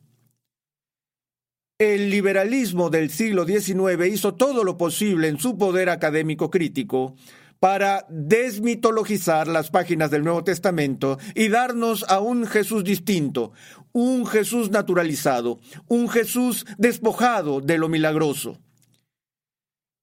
El 1.77 2.10
liberalismo 2.10 2.89
del 2.89 3.12
siglo 3.12 3.46
XIX 3.46 4.08
hizo 4.12 4.34
todo 4.34 4.63
lo 4.63 4.80
posible 4.80 5.27
en 5.27 5.38
su 5.38 5.60
poder 5.60 5.91
académico 5.91 6.50
crítico 6.50 7.13
para 7.60 8.08
desmitologizar 8.10 9.48
las 9.48 9.70
páginas 9.70 10.10
del 10.10 10.24
Nuevo 10.24 10.44
Testamento 10.44 11.20
y 11.36 11.50
darnos 11.50 12.03
a 12.10 12.20
un 12.20 12.48
Jesús 12.48 12.84
distinto, 12.84 13.51
un 13.91 14.25
Jesús 14.25 14.72
naturalizado, 14.72 15.60
un 15.88 16.10
Jesús 16.10 16.65
despojado 16.80 17.62
de 17.62 17.77
lo 17.77 17.89
milagroso. 17.89 18.58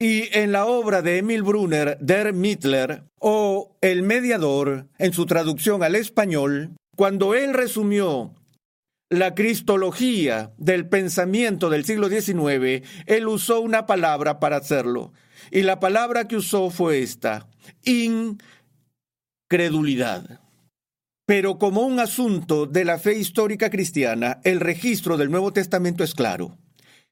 Y 0.01 0.29
en 0.37 0.53
la 0.53 0.67
obra 0.67 1.03
de 1.03 1.19
Emil 1.19 1.43
Brunner, 1.43 1.99
Der 2.01 2.33
Mittler, 2.33 3.03
o 3.19 3.77
El 3.81 4.05
Mediador, 4.05 4.87
en 4.99 5.13
su 5.13 5.27
traducción 5.27 5.83
al 5.83 5.97
español, 5.97 6.77
cuando 6.97 7.35
él 7.35 7.53
resumió 7.53 8.33
la 9.11 9.35
cristología 9.35 10.53
del 10.57 10.89
pensamiento 10.89 11.69
del 11.69 11.85
siglo 11.85 12.09
XIX, 12.09 12.87
él 13.07 13.27
usó 13.27 13.61
una 13.61 13.87
palabra 13.87 14.39
para 14.39 14.59
hacerlo. 14.59 15.13
Y 15.51 15.63
la 15.63 15.81
palabra 15.81 16.29
que 16.29 16.37
usó 16.37 16.71
fue 16.71 17.01
esta, 17.01 17.49
incredulidad. 19.51 20.41
Pero 21.27 21.59
como 21.59 21.83
un 21.83 21.99
asunto 21.99 22.67
de 22.67 22.85
la 22.85 22.99
fe 22.99 23.19
histórica 23.19 23.69
cristiana, 23.69 24.41
el 24.45 24.61
registro 24.61 25.17
del 25.17 25.31
Nuevo 25.31 25.53
Testamento 25.53 26.05
es 26.05 26.15
claro. 26.15 26.57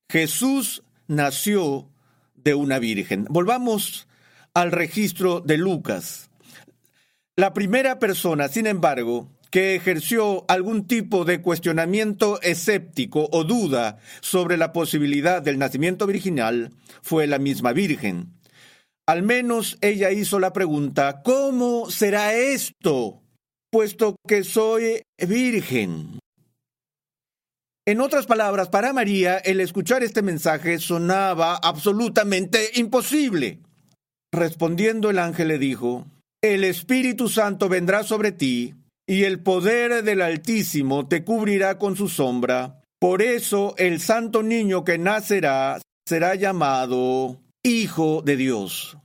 Jesús 0.09 0.85
nació 1.09 1.89
de 2.47 2.55
una 2.55 2.79
virgen. 2.79 3.27
Volvamos 3.29 4.07
al 4.55 4.71
registro 4.71 5.41
de 5.41 5.59
Lucas. 5.59 6.31
La 7.35 7.53
primera 7.53 7.99
persona, 7.99 8.47
sin 8.47 8.69
embargo, 8.69 9.29
que 9.51 9.75
ejerció 9.75 10.45
algún 10.47 10.87
tipo 10.87 11.25
de 11.25 11.43
cuestionamiento 11.43 12.41
escéptico 12.43 13.29
o 13.33 13.43
duda 13.43 13.99
sobre 14.21 14.57
la 14.57 14.73
posibilidad 14.73 15.43
del 15.43 15.59
nacimiento 15.59 16.07
virginal 16.07 16.71
fue 17.03 17.27
la 17.27 17.41
misma 17.41 17.73
Virgen. 17.73 18.33
Al 19.07 19.25
menos 19.25 19.77
ella 19.81 20.13
hizo 20.13 20.39
la 20.39 20.53
pregunta, 20.53 21.23
¿cómo 21.25 21.91
será 21.91 22.33
esto? 22.35 23.23
Puesto 23.71 24.15
que 24.27 24.45
soy 24.45 25.03
virgen. 25.19 26.21
En 27.89 28.01
otras 28.01 28.27
palabras, 28.27 28.69
para 28.69 28.93
María 28.93 29.39
el 29.39 29.61
escuchar 29.61 30.03
este 30.03 30.21
mensaje 30.21 30.81
sonaba 30.81 31.55
absolutamente 31.55 32.71
imposible. 32.75 33.61
Respondiendo 34.33 35.09
el 35.09 35.21
ángel 35.21 35.49
le 35.49 35.59
dijo, 35.61 36.05
El 36.43 36.65
Espíritu 36.65 37.29
Santo 37.29 37.69
vendrá 37.69 38.03
sobre 38.03 38.33
ti, 38.33 38.75
y 39.07 39.23
el 39.23 39.39
poder 39.39 40.03
del 40.03 40.21
Altísimo 40.21 41.07
te 41.07 41.23
cubrirá 41.23 41.79
con 41.79 41.95
su 41.95 42.09
sombra. 42.09 42.81
Por 42.99 43.23
eso 43.23 43.77
el 43.79 44.01
santo 44.01 44.43
niño 44.43 44.83
que 44.83 44.99
nacerá 44.99 45.81
será 46.09 46.35
llamado 46.35 47.41
Hijo 47.63 48.21
de 48.21 48.37
Dios. 48.37 48.99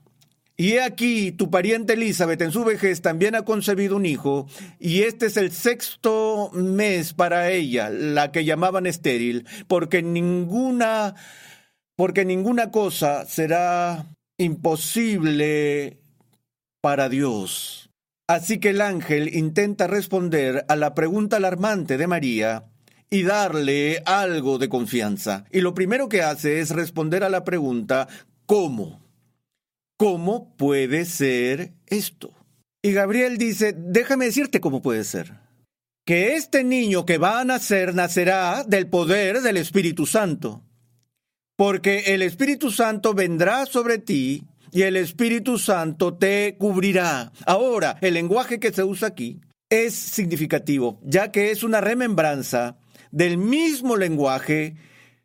Y 0.61 0.73
he 0.73 0.83
aquí, 0.83 1.31
tu 1.31 1.49
pariente 1.49 1.93
Elizabeth 1.93 2.39
en 2.39 2.51
su 2.51 2.63
vejez 2.63 3.01
también 3.01 3.33
ha 3.33 3.45
concebido 3.45 3.95
un 3.95 4.05
hijo, 4.05 4.45
y 4.77 5.01
este 5.01 5.25
es 5.25 5.35
el 5.37 5.51
sexto 5.51 6.51
mes 6.53 7.13
para 7.15 7.49
ella, 7.49 7.89
la 7.89 8.31
que 8.31 8.45
llamaban 8.45 8.85
estéril, 8.85 9.47
porque 9.67 10.03
ninguna, 10.03 11.15
porque 11.95 12.25
ninguna 12.25 12.69
cosa 12.69 13.25
será 13.25 14.05
imposible 14.37 15.97
para 16.79 17.09
Dios. 17.09 17.89
Así 18.27 18.59
que 18.59 18.69
el 18.69 18.81
ángel 18.81 19.35
intenta 19.35 19.87
responder 19.87 20.63
a 20.67 20.75
la 20.75 20.93
pregunta 20.93 21.37
alarmante 21.37 21.97
de 21.97 22.05
María 22.05 22.65
y 23.09 23.23
darle 23.23 24.03
algo 24.05 24.59
de 24.59 24.69
confianza. 24.69 25.43
Y 25.51 25.61
lo 25.61 25.73
primero 25.73 26.07
que 26.07 26.21
hace 26.21 26.59
es 26.59 26.69
responder 26.69 27.23
a 27.23 27.29
la 27.29 27.43
pregunta 27.43 28.07
¿cómo? 28.45 29.00
¿Cómo 30.01 30.55
puede 30.57 31.05
ser 31.05 31.73
esto? 31.85 32.33
Y 32.81 32.91
Gabriel 32.91 33.37
dice, 33.37 33.75
déjame 33.77 34.25
decirte 34.25 34.59
cómo 34.59 34.81
puede 34.81 35.03
ser. 35.03 35.33
Que 36.07 36.33
este 36.33 36.63
niño 36.63 37.05
que 37.05 37.19
va 37.19 37.39
a 37.39 37.45
nacer 37.45 37.93
nacerá 37.93 38.63
del 38.63 38.87
poder 38.87 39.41
del 39.41 39.57
Espíritu 39.57 40.07
Santo. 40.07 40.63
Porque 41.55 42.15
el 42.15 42.23
Espíritu 42.23 42.71
Santo 42.71 43.13
vendrá 43.13 43.67
sobre 43.67 43.99
ti 43.99 44.43
y 44.71 44.81
el 44.81 44.97
Espíritu 44.97 45.59
Santo 45.59 46.15
te 46.15 46.55
cubrirá. 46.57 47.31
Ahora, 47.45 47.99
el 48.01 48.15
lenguaje 48.15 48.59
que 48.59 48.73
se 48.73 48.83
usa 48.83 49.09
aquí 49.09 49.39
es 49.69 49.93
significativo, 49.93 50.99
ya 51.03 51.31
que 51.31 51.51
es 51.51 51.61
una 51.61 51.79
remembranza 51.79 52.75
del 53.11 53.37
mismo 53.37 53.97
lenguaje 53.97 54.73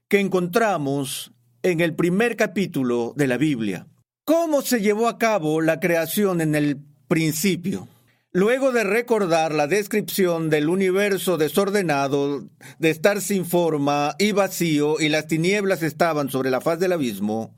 que 0.09 0.21
encontramos 0.21 1.33
en 1.63 1.81
el 1.81 1.95
primer 1.95 2.37
capítulo 2.37 3.15
de 3.17 3.27
la 3.27 3.39
Biblia. 3.39 3.87
¿Cómo 4.27 4.61
se 4.61 4.81
llevó 4.81 5.07
a 5.07 5.19
cabo 5.19 5.61
la 5.61 5.79
creación 5.79 6.41
en 6.41 6.57
el 6.57 6.79
principio? 7.07 7.87
Luego 8.33 8.73
de 8.73 8.83
recordar 8.83 9.55
la 9.55 9.69
descripción 9.69 10.51
del 10.51 10.69
universo 10.69 11.39
desordenado, 11.39 12.43
de 12.81 12.91
estar 12.91 13.21
sin 13.21 13.47
forma 13.47 14.17
y 14.19 14.33
vacío, 14.33 14.99
y 14.99 15.11
las 15.11 15.29
tinieblas 15.29 15.85
estaban 15.85 16.29
sobre 16.29 16.51
la 16.51 16.61
faz 16.61 16.81
del 16.81 16.95
abismo, 16.95 17.55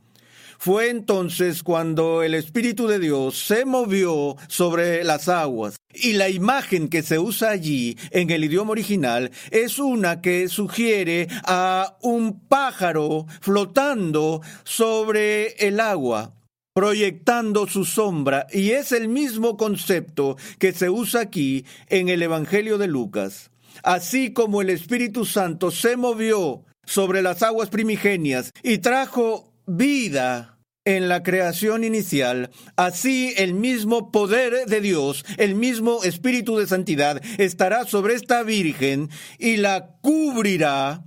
fue 0.58 0.90
entonces 0.90 1.62
cuando 1.62 2.22
el 2.22 2.34
Espíritu 2.34 2.86
de 2.86 2.98
Dios 2.98 3.38
se 3.46 3.64
movió 3.64 4.36
sobre 4.48 5.04
las 5.04 5.30
aguas. 5.30 5.76
Y 5.94 6.12
la 6.12 6.28
imagen 6.28 6.90
que 6.90 7.02
se 7.02 7.18
usa 7.18 7.48
allí 7.48 7.96
en 8.10 8.28
el 8.28 8.44
idioma 8.44 8.72
original 8.72 9.30
es 9.50 9.78
una 9.78 10.20
que 10.20 10.48
sugiere 10.50 11.28
a 11.44 11.96
un 12.02 12.40
pájaro 12.40 13.24
flotando 13.40 14.42
sobre 14.64 15.52
el 15.66 15.80
agua 15.80 16.34
proyectando 16.78 17.66
su 17.66 17.84
sombra, 17.84 18.46
y 18.52 18.70
es 18.70 18.92
el 18.92 19.08
mismo 19.08 19.56
concepto 19.56 20.36
que 20.60 20.72
se 20.72 20.88
usa 20.88 21.22
aquí 21.22 21.64
en 21.88 22.08
el 22.08 22.22
Evangelio 22.22 22.78
de 22.78 22.86
Lucas. 22.86 23.50
así 23.82 24.32
como 24.32 24.62
el 24.62 24.70
Espíritu 24.70 25.24
Santo 25.24 25.72
se 25.72 25.96
movió 25.96 26.64
sobre 26.84 27.20
las 27.20 27.42
aguas 27.42 27.68
primigenias 27.68 28.52
y 28.62 28.78
trajo 28.78 29.52
vida 29.66 30.60
en 30.84 31.08
la 31.08 31.24
creación 31.24 31.82
inicial, 31.82 32.50
así 32.76 33.34
el 33.36 33.54
mismo 33.54 34.12
poder 34.12 34.66
de 34.66 34.80
Dios, 34.80 35.24
el 35.36 35.56
mismo 35.56 36.04
Espíritu 36.04 36.58
de 36.58 36.68
Santidad, 36.68 37.20
estará 37.38 37.86
sobre 37.86 38.14
esta 38.14 38.44
Virgen 38.44 39.10
y 39.36 39.56
la 39.56 39.96
cubrirá 40.00 41.04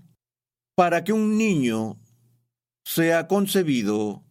para 0.75 1.05
que 1.05 1.13
un 1.13 1.37
niño 1.37 1.97
sea 2.83 3.27
concebido 3.27 4.25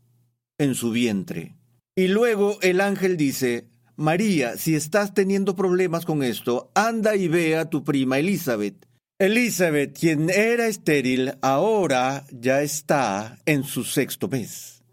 en 0.61 0.75
su 0.75 0.92
vientre. 0.92 1.57
Y 1.96 2.09
luego 2.09 2.59
el 2.61 2.81
ángel 2.81 3.16
dice, 3.16 3.66
María, 3.96 4.57
si 4.57 4.75
estás 4.75 5.14
teniendo 5.14 5.57
problemas 5.57 6.05
con 6.05 6.23
esto, 6.23 6.70
anda 6.75 7.16
y 7.16 7.29
ve 7.29 7.57
a 7.57 7.68
tu 7.68 7.83
prima 7.83 8.18
Elizabeth. 8.18 8.87
Elizabeth, 9.18 9.99
quien 9.99 10.31
era 10.31 10.66
estéril, 10.66 11.33
ahora 11.40 12.25
ya 12.31 12.62
está 12.62 13.38
en 13.46 13.64
su 13.64 13.85
sexto 13.85 14.29
mes. 14.29 14.85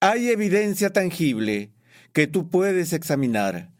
Hay 0.00 0.28
evidencia 0.28 0.90
tangible 0.90 1.72
que 2.12 2.26
tú 2.26 2.48
puedes 2.48 2.92
examinar 2.92 3.72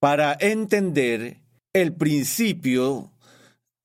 para 0.00 0.36
entender 0.40 1.42
el 1.74 1.94
principio 1.94 3.12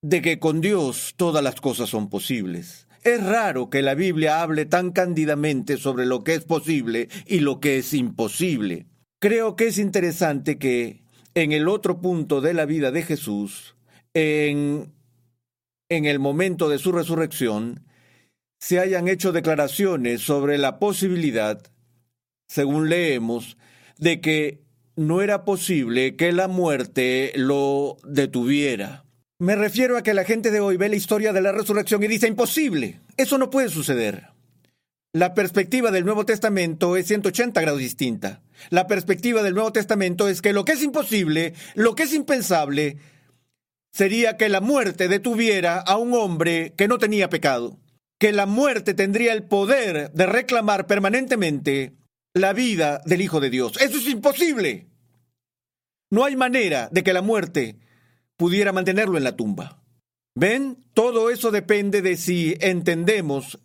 de 0.02 0.22
que 0.22 0.40
con 0.40 0.62
Dios 0.62 1.14
todas 1.18 1.44
las 1.44 1.60
cosas 1.60 1.90
son 1.90 2.10
posibles. 2.10 2.85
Es 3.06 3.24
raro 3.24 3.70
que 3.70 3.84
la 3.84 3.94
Biblia 3.94 4.42
hable 4.42 4.66
tan 4.66 4.92
cándidamente 4.92 5.78
sobre 5.78 6.08
lo 6.08 6.24
que 6.24 6.34
es 6.34 6.44
posible 6.44 7.08
y 7.28 7.40
lo 7.40 7.60
que 7.60 7.78
es 7.78 7.94
imposible. 7.94 8.88
Creo 9.22 9.56
que 9.56 9.68
es 9.68 9.78
interesante 9.78 10.58
que 10.58 11.04
en 11.36 11.52
el 11.52 11.68
otro 11.68 12.02
punto 12.02 12.42
de 12.42 12.56
la 12.56 12.66
vida 12.66 12.90
de 12.90 13.04
Jesús, 13.04 13.76
en, 14.16 14.92
en 15.88 16.06
el 16.06 16.18
momento 16.18 16.68
de 16.68 16.80
su 16.80 16.92
resurrección, 16.92 17.86
se 18.60 18.80
hayan 18.80 19.08
hecho 19.08 19.32
declaraciones 19.32 20.22
sobre 20.22 20.58
la 20.58 20.80
posibilidad, 20.80 21.62
según 22.48 22.90
leemos, 22.90 23.56
de 24.00 24.20
que 24.20 24.64
no 24.96 25.22
era 25.22 25.46
posible 25.46 26.16
que 26.16 26.32
la 26.32 26.48
muerte 26.48 27.34
lo 27.36 27.98
detuviera. 28.04 29.05
Me 29.38 29.58
refiero 29.58 29.98
a 29.98 30.04
que 30.04 30.14
la 30.14 30.24
gente 30.24 30.50
de 30.50 30.62
hoy 30.62 30.78
ve 30.78 30.88
la 30.88 30.96
historia 30.96 31.34
de 31.34 31.42
la 31.42 31.52
resurrección 31.52 32.02
y 32.02 32.08
dice 32.08 32.28
imposible. 32.28 33.02
Eso 33.18 33.38
no 33.38 33.50
puede 33.50 33.68
suceder. 33.68 34.30
La 35.12 35.34
perspectiva 35.34 35.92
del 35.92 36.06
Nuevo 36.06 36.26
Testamento 36.26 36.96
es 36.96 37.08
180 37.08 37.60
grados 37.60 37.80
distinta. 37.80 38.42
La 38.70 38.88
perspectiva 38.88 39.44
del 39.44 39.54
Nuevo 39.54 39.74
Testamento 39.74 40.30
es 40.30 40.42
que 40.42 40.54
lo 40.54 40.64
que 40.64 40.74
es 40.74 40.84
imposible, 40.84 41.54
lo 41.74 41.96
que 41.96 42.04
es 42.04 42.14
impensable, 42.14 42.98
sería 43.92 44.38
que 44.38 44.48
la 44.48 44.62
muerte 44.62 45.10
detuviera 45.10 45.80
a 45.80 45.98
un 45.98 46.14
hombre 46.14 46.74
que 46.78 46.88
no 46.88 46.98
tenía 46.98 47.30
pecado. 47.30 47.78
Que 48.18 48.32
la 48.32 48.46
muerte 48.46 48.94
tendría 48.94 49.34
el 49.34 49.44
poder 49.44 50.12
de 50.14 50.26
reclamar 50.28 50.88
permanentemente 50.88 51.94
la 52.34 52.54
vida 52.54 53.02
del 53.06 53.20
Hijo 53.20 53.42
de 53.42 53.50
Dios. 53.50 53.74
Eso 53.82 53.98
es 53.98 54.08
imposible. 54.08 54.88
No 56.10 56.24
hay 56.24 56.38
manera 56.38 56.88
de 56.90 57.04
que 57.04 57.12
la 57.12 57.22
muerte 57.22 57.78
pudiera 58.38 58.72
mantenerlo 58.72 59.18
en 59.18 59.24
la 59.24 59.36
tumba. 59.36 59.82
¿Ven? 60.36 60.78
Todo 60.94 61.30
eso 61.30 61.52
depende 61.52 62.02
de 62.02 62.18
si 62.18 62.58
entendemos 62.60 63.60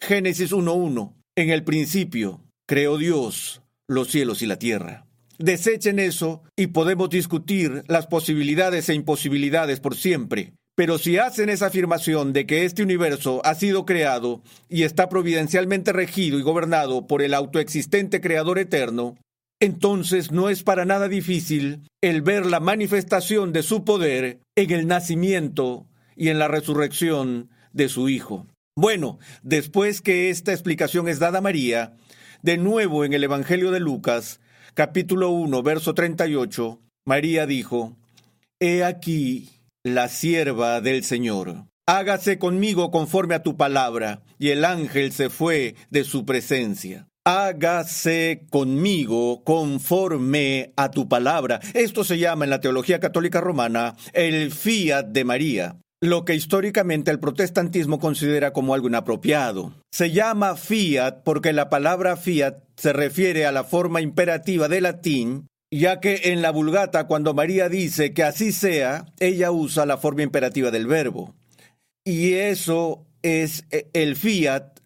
Génesis 0.00 0.52
1.1. 0.52 1.14
En 1.36 1.50
el 1.50 1.64
principio 1.64 2.40
creó 2.66 2.96
Dios 2.98 3.62
los 3.86 4.08
cielos 4.08 4.42
y 4.42 4.46
la 4.46 4.58
tierra. 4.58 5.06
Desechen 5.38 5.98
eso 5.98 6.42
y 6.56 6.68
podemos 6.68 7.10
discutir 7.10 7.82
las 7.88 8.06
posibilidades 8.06 8.88
e 8.88 8.94
imposibilidades 8.94 9.80
por 9.80 9.96
siempre. 9.96 10.54
Pero 10.76 10.98
si 10.98 11.18
hacen 11.18 11.50
esa 11.50 11.66
afirmación 11.66 12.32
de 12.32 12.46
que 12.46 12.64
este 12.64 12.82
universo 12.82 13.40
ha 13.44 13.54
sido 13.54 13.84
creado 13.84 14.42
y 14.68 14.82
está 14.82 15.08
providencialmente 15.08 15.92
regido 15.92 16.38
y 16.38 16.42
gobernado 16.42 17.06
por 17.06 17.22
el 17.22 17.34
autoexistente 17.34 18.20
Creador 18.20 18.58
eterno, 18.58 19.16
entonces 19.64 20.30
no 20.30 20.50
es 20.50 20.62
para 20.62 20.84
nada 20.84 21.08
difícil 21.08 21.88
el 22.02 22.20
ver 22.20 22.44
la 22.44 22.60
manifestación 22.60 23.54
de 23.54 23.62
su 23.62 23.82
poder 23.82 24.40
en 24.56 24.70
el 24.70 24.86
nacimiento 24.86 25.86
y 26.16 26.28
en 26.28 26.38
la 26.38 26.48
resurrección 26.48 27.48
de 27.72 27.88
su 27.88 28.10
Hijo. 28.10 28.46
Bueno, 28.76 29.18
después 29.42 30.02
que 30.02 30.28
esta 30.28 30.52
explicación 30.52 31.08
es 31.08 31.18
dada 31.18 31.38
a 31.38 31.40
María, 31.40 31.96
de 32.42 32.58
nuevo 32.58 33.06
en 33.06 33.14
el 33.14 33.24
Evangelio 33.24 33.70
de 33.70 33.80
Lucas, 33.80 34.40
capítulo 34.74 35.30
1, 35.30 35.62
verso 35.62 35.94
38, 35.94 36.80
María 37.06 37.46
dijo, 37.46 37.96
He 38.60 38.84
aquí 38.84 39.48
la 39.82 40.08
sierva 40.08 40.82
del 40.82 41.04
Señor. 41.04 41.64
Hágase 41.86 42.38
conmigo 42.38 42.90
conforme 42.90 43.34
a 43.34 43.42
tu 43.42 43.56
palabra. 43.56 44.22
Y 44.38 44.50
el 44.50 44.64
ángel 44.64 45.12
se 45.12 45.30
fue 45.30 45.74
de 45.90 46.04
su 46.04 46.24
presencia 46.24 47.06
hágase 47.24 48.46
conmigo 48.50 49.42
conforme 49.44 50.72
a 50.76 50.90
tu 50.90 51.08
palabra. 51.08 51.60
Esto 51.72 52.04
se 52.04 52.18
llama 52.18 52.44
en 52.44 52.50
la 52.50 52.60
teología 52.60 53.00
católica 53.00 53.40
romana 53.40 53.96
el 54.12 54.52
fiat 54.52 55.06
de 55.06 55.24
María, 55.24 55.76
lo 56.02 56.24
que 56.24 56.34
históricamente 56.34 57.10
el 57.10 57.20
protestantismo 57.20 57.98
considera 57.98 58.52
como 58.52 58.74
algo 58.74 58.88
inapropiado. 58.88 59.72
Se 59.90 60.10
llama 60.10 60.56
fiat 60.56 61.22
porque 61.24 61.52
la 61.52 61.70
palabra 61.70 62.16
fiat 62.16 62.58
se 62.76 62.92
refiere 62.92 63.46
a 63.46 63.52
la 63.52 63.64
forma 63.64 64.02
imperativa 64.02 64.68
de 64.68 64.82
latín, 64.82 65.46
ya 65.72 66.00
que 66.00 66.20
en 66.24 66.42
la 66.42 66.50
vulgata 66.50 67.06
cuando 67.06 67.32
María 67.32 67.70
dice 67.70 68.12
que 68.12 68.22
así 68.22 68.52
sea, 68.52 69.06
ella 69.18 69.50
usa 69.50 69.86
la 69.86 69.96
forma 69.96 70.22
imperativa 70.22 70.70
del 70.70 70.86
verbo. 70.86 71.34
Y 72.04 72.34
eso 72.34 73.06
es 73.22 73.64
el 73.70 74.14
fiat 74.16 74.80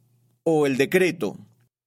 o 0.44 0.66
el 0.66 0.76
decreto. 0.76 1.36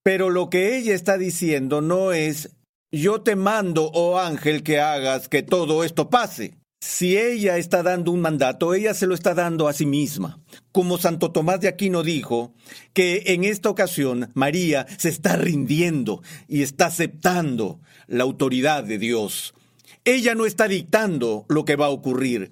Pero 0.03 0.29
lo 0.29 0.49
que 0.49 0.77
ella 0.77 0.95
está 0.95 1.17
diciendo 1.17 1.81
no 1.81 2.11
es 2.11 2.49
yo 2.91 3.21
te 3.21 3.35
mando, 3.35 3.89
oh 3.93 4.19
ángel, 4.19 4.63
que 4.63 4.79
hagas 4.79 5.29
que 5.29 5.43
todo 5.43 5.83
esto 5.83 6.09
pase. 6.09 6.55
Si 6.81 7.15
ella 7.15 7.57
está 7.57 7.83
dando 7.83 8.11
un 8.11 8.21
mandato, 8.21 8.73
ella 8.73 8.95
se 8.95 9.05
lo 9.05 9.13
está 9.13 9.35
dando 9.35 9.67
a 9.67 9.73
sí 9.73 9.85
misma. 9.85 10.41
Como 10.71 10.97
Santo 10.97 11.31
Tomás 11.31 11.61
de 11.61 11.67
Aquino 11.67 12.01
dijo, 12.01 12.53
que 12.93 13.23
en 13.27 13.43
esta 13.43 13.69
ocasión 13.69 14.31
María 14.33 14.87
se 14.97 15.09
está 15.09 15.35
rindiendo 15.35 16.23
y 16.47 16.63
está 16.63 16.87
aceptando 16.87 17.79
la 18.07 18.23
autoridad 18.23 18.83
de 18.83 18.97
Dios. 18.97 19.53
Ella 20.03 20.33
no 20.33 20.47
está 20.47 20.67
dictando 20.67 21.45
lo 21.47 21.63
que 21.63 21.75
va 21.75 21.85
a 21.85 21.91
ocurrir, 21.91 22.51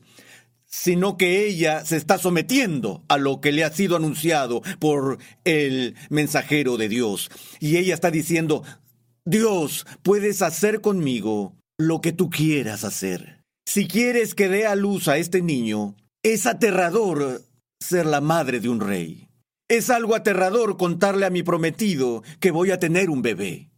sino 0.69 1.17
que 1.17 1.45
ella 1.45 1.83
se 1.83 1.97
está 1.97 2.17
sometiendo 2.17 3.03
a 3.07 3.17
lo 3.17 3.41
que 3.41 3.51
le 3.51 3.63
ha 3.63 3.71
sido 3.71 3.95
anunciado 3.95 4.61
por 4.79 5.17
el 5.43 5.95
mensajero 6.09 6.77
de 6.77 6.87
Dios. 6.87 7.29
Y 7.59 7.77
ella 7.77 7.95
está 7.95 8.11
diciendo, 8.11 8.63
Dios, 9.25 9.85
puedes 10.03 10.41
hacer 10.41 10.81
conmigo 10.81 11.55
lo 11.77 12.01
que 12.01 12.11
tú 12.11 12.29
quieras 12.29 12.83
hacer. 12.83 13.43
Si 13.67 13.87
quieres 13.87 14.35
que 14.35 14.47
dé 14.47 14.65
a 14.65 14.75
luz 14.75 15.07
a 15.07 15.17
este 15.17 15.41
niño, 15.41 15.95
es 16.23 16.45
aterrador 16.45 17.41
ser 17.79 18.05
la 18.05 18.21
madre 18.21 18.59
de 18.59 18.69
un 18.69 18.79
rey. 18.79 19.29
Es 19.69 19.89
algo 19.89 20.15
aterrador 20.15 20.77
contarle 20.77 21.25
a 21.25 21.29
mi 21.29 21.43
prometido 21.43 22.23
que 22.39 22.51
voy 22.51 22.71
a 22.71 22.79
tener 22.79 23.09
un 23.09 23.21
bebé, 23.21 23.69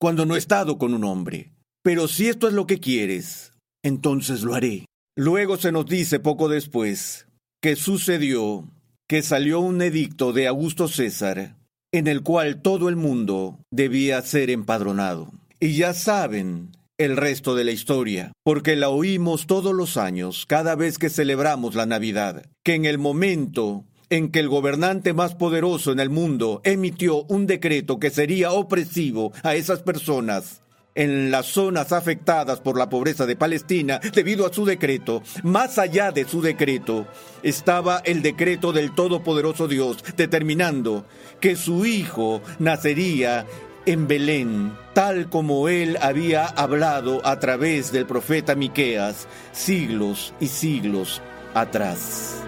cuando 0.00 0.24
no 0.24 0.34
he 0.34 0.38
estado 0.38 0.78
con 0.78 0.94
un 0.94 1.04
hombre. 1.04 1.52
Pero 1.82 2.08
si 2.08 2.28
esto 2.28 2.48
es 2.48 2.54
lo 2.54 2.66
que 2.66 2.80
quieres, 2.80 3.52
entonces 3.82 4.42
lo 4.42 4.54
haré. 4.54 4.87
Luego 5.18 5.56
se 5.56 5.72
nos 5.72 5.86
dice 5.86 6.20
poco 6.20 6.48
después 6.48 7.26
que 7.60 7.74
sucedió 7.74 8.70
que 9.08 9.22
salió 9.22 9.58
un 9.58 9.82
edicto 9.82 10.32
de 10.32 10.46
Augusto 10.46 10.86
César 10.86 11.56
en 11.90 12.06
el 12.06 12.22
cual 12.22 12.62
todo 12.62 12.88
el 12.88 12.94
mundo 12.94 13.58
debía 13.72 14.22
ser 14.22 14.48
empadronado. 14.48 15.32
Y 15.58 15.74
ya 15.74 15.92
saben 15.92 16.70
el 16.98 17.16
resto 17.16 17.56
de 17.56 17.64
la 17.64 17.72
historia, 17.72 18.30
porque 18.44 18.76
la 18.76 18.90
oímos 18.90 19.48
todos 19.48 19.74
los 19.74 19.96
años, 19.96 20.46
cada 20.46 20.76
vez 20.76 20.98
que 20.98 21.10
celebramos 21.10 21.74
la 21.74 21.86
Navidad, 21.86 22.46
que 22.62 22.74
en 22.74 22.84
el 22.84 22.98
momento 22.98 23.86
en 24.10 24.30
que 24.30 24.38
el 24.38 24.48
gobernante 24.48 25.14
más 25.14 25.34
poderoso 25.34 25.90
en 25.90 25.98
el 25.98 26.10
mundo 26.10 26.60
emitió 26.62 27.24
un 27.24 27.48
decreto 27.48 27.98
que 27.98 28.10
sería 28.10 28.52
opresivo 28.52 29.32
a 29.42 29.56
esas 29.56 29.82
personas, 29.82 30.62
en 30.98 31.30
las 31.30 31.46
zonas 31.46 31.92
afectadas 31.92 32.58
por 32.58 32.76
la 32.76 32.90
pobreza 32.90 33.24
de 33.24 33.36
Palestina 33.36 34.00
debido 34.12 34.44
a 34.44 34.52
su 34.52 34.64
decreto. 34.64 35.22
Más 35.44 35.78
allá 35.78 36.10
de 36.10 36.24
su 36.24 36.42
decreto 36.42 37.06
estaba 37.44 38.02
el 38.04 38.20
decreto 38.20 38.72
del 38.72 38.92
Todopoderoso 38.94 39.68
Dios 39.68 40.04
determinando 40.16 41.06
que 41.40 41.54
su 41.54 41.86
hijo 41.86 42.42
nacería 42.58 43.46
en 43.86 44.08
Belén, 44.08 44.72
tal 44.92 45.30
como 45.30 45.68
él 45.68 45.96
había 46.02 46.46
hablado 46.46 47.24
a 47.24 47.38
través 47.38 47.92
del 47.92 48.04
profeta 48.04 48.56
Miqueas 48.56 49.28
siglos 49.52 50.34
y 50.40 50.48
siglos 50.48 51.22
atrás. 51.54 52.47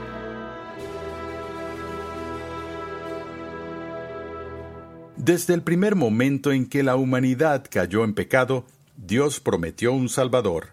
Desde 5.30 5.54
el 5.54 5.62
primer 5.62 5.94
momento 5.94 6.50
en 6.50 6.66
que 6.66 6.82
la 6.82 6.96
humanidad 6.96 7.64
cayó 7.70 8.02
en 8.02 8.14
pecado, 8.14 8.66
Dios 8.96 9.38
prometió 9.38 9.92
un 9.92 10.08
Salvador. 10.08 10.70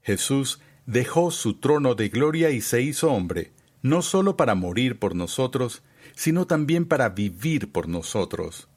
Jesús 0.00 0.60
dejó 0.86 1.32
su 1.32 1.54
trono 1.54 1.96
de 1.96 2.08
gloria 2.08 2.50
y 2.50 2.60
se 2.60 2.82
hizo 2.82 3.10
hombre, 3.10 3.50
no 3.82 4.02
solo 4.02 4.36
para 4.36 4.54
morir 4.54 5.00
por 5.00 5.16
nosotros, 5.16 5.82
sino 6.14 6.46
también 6.46 6.86
para 6.86 7.08
vivir 7.08 7.72
por 7.72 7.88
nosotros. 7.88 8.68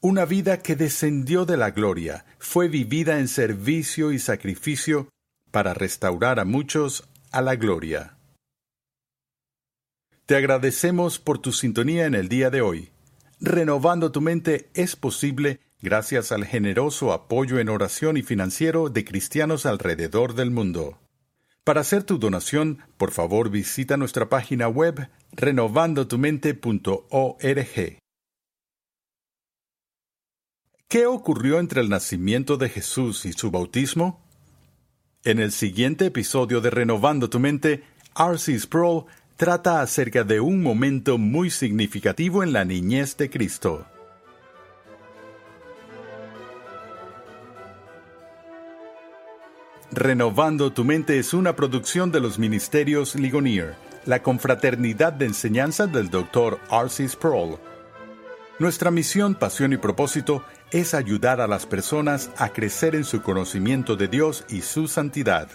Una 0.00 0.24
vida 0.24 0.62
que 0.62 0.76
descendió 0.76 1.46
de 1.46 1.56
la 1.56 1.72
gloria, 1.72 2.24
fue 2.38 2.68
vivida 2.68 3.18
en 3.18 3.26
servicio 3.26 4.12
y 4.12 4.20
sacrificio 4.20 5.08
para 5.50 5.74
restaurar 5.74 6.38
a 6.38 6.44
muchos 6.44 7.08
a 7.32 7.42
la 7.42 7.56
gloria. 7.56 8.18
Te 10.26 10.36
agradecemos 10.36 11.18
por 11.18 11.38
tu 11.38 11.50
sintonía 11.50 12.06
en 12.06 12.14
el 12.14 12.28
día 12.28 12.50
de 12.50 12.60
hoy. 12.60 12.90
Renovando 13.42 14.12
tu 14.12 14.20
mente 14.20 14.68
es 14.74 14.96
posible 14.96 15.60
gracias 15.80 16.30
al 16.30 16.44
generoso 16.44 17.14
apoyo 17.14 17.58
en 17.58 17.70
oración 17.70 18.18
y 18.18 18.22
financiero 18.22 18.90
de 18.90 19.02
cristianos 19.02 19.64
alrededor 19.64 20.34
del 20.34 20.50
mundo. 20.50 20.98
Para 21.64 21.80
hacer 21.80 22.04
tu 22.04 22.18
donación, 22.18 22.84
por 22.98 23.12
favor 23.12 23.48
visita 23.48 23.96
nuestra 23.96 24.28
página 24.28 24.68
web 24.68 25.08
renovandotumente.org. 25.32 27.98
¿Qué 30.88 31.06
ocurrió 31.06 31.60
entre 31.60 31.80
el 31.80 31.88
nacimiento 31.88 32.58
de 32.58 32.68
Jesús 32.68 33.24
y 33.24 33.32
su 33.32 33.50
bautismo? 33.50 34.20
En 35.24 35.38
el 35.38 35.52
siguiente 35.52 36.04
episodio 36.06 36.60
de 36.60 36.68
Renovando 36.68 37.30
tu 37.30 37.40
mente, 37.40 37.84
R.C. 38.18 38.58
Sproul 38.58 39.06
trata 39.40 39.80
acerca 39.80 40.22
de 40.22 40.38
un 40.38 40.62
momento 40.62 41.16
muy 41.16 41.48
significativo 41.48 42.42
en 42.42 42.52
la 42.52 42.66
niñez 42.66 43.16
de 43.16 43.30
Cristo. 43.30 43.86
Renovando 49.90 50.74
tu 50.74 50.84
mente 50.84 51.18
es 51.18 51.32
una 51.32 51.56
producción 51.56 52.12
de 52.12 52.20
los 52.20 52.38
Ministerios 52.38 53.14
Ligonier, 53.14 53.76
la 54.04 54.22
confraternidad 54.22 55.14
de 55.14 55.24
enseñanza 55.24 55.86
del 55.86 56.10
Dr. 56.10 56.60
R.C. 56.70 57.08
Sproul. 57.08 57.56
Nuestra 58.58 58.90
misión, 58.90 59.34
pasión 59.34 59.72
y 59.72 59.78
propósito 59.78 60.44
es 60.70 60.92
ayudar 60.92 61.40
a 61.40 61.46
las 61.46 61.64
personas 61.64 62.30
a 62.36 62.50
crecer 62.50 62.94
en 62.94 63.04
su 63.04 63.22
conocimiento 63.22 63.96
de 63.96 64.06
Dios 64.06 64.44
y 64.50 64.60
su 64.60 64.86
santidad. 64.86 65.48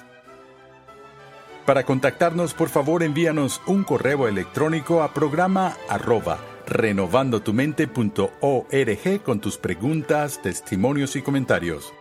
Para 1.66 1.84
contactarnos, 1.84 2.54
por 2.54 2.70
favor, 2.70 3.02
envíanos 3.02 3.60
un 3.66 3.84
correo 3.84 4.28
electrónico 4.28 5.02
a 5.02 5.12
programa 5.14 5.76
arroba 5.90 6.38
renovandotumente.org 6.68 9.24
con 9.24 9.40
tus 9.40 9.58
preguntas, 9.58 10.40
testimonios 10.44 11.16
y 11.16 11.24
comentarios. 11.24 11.92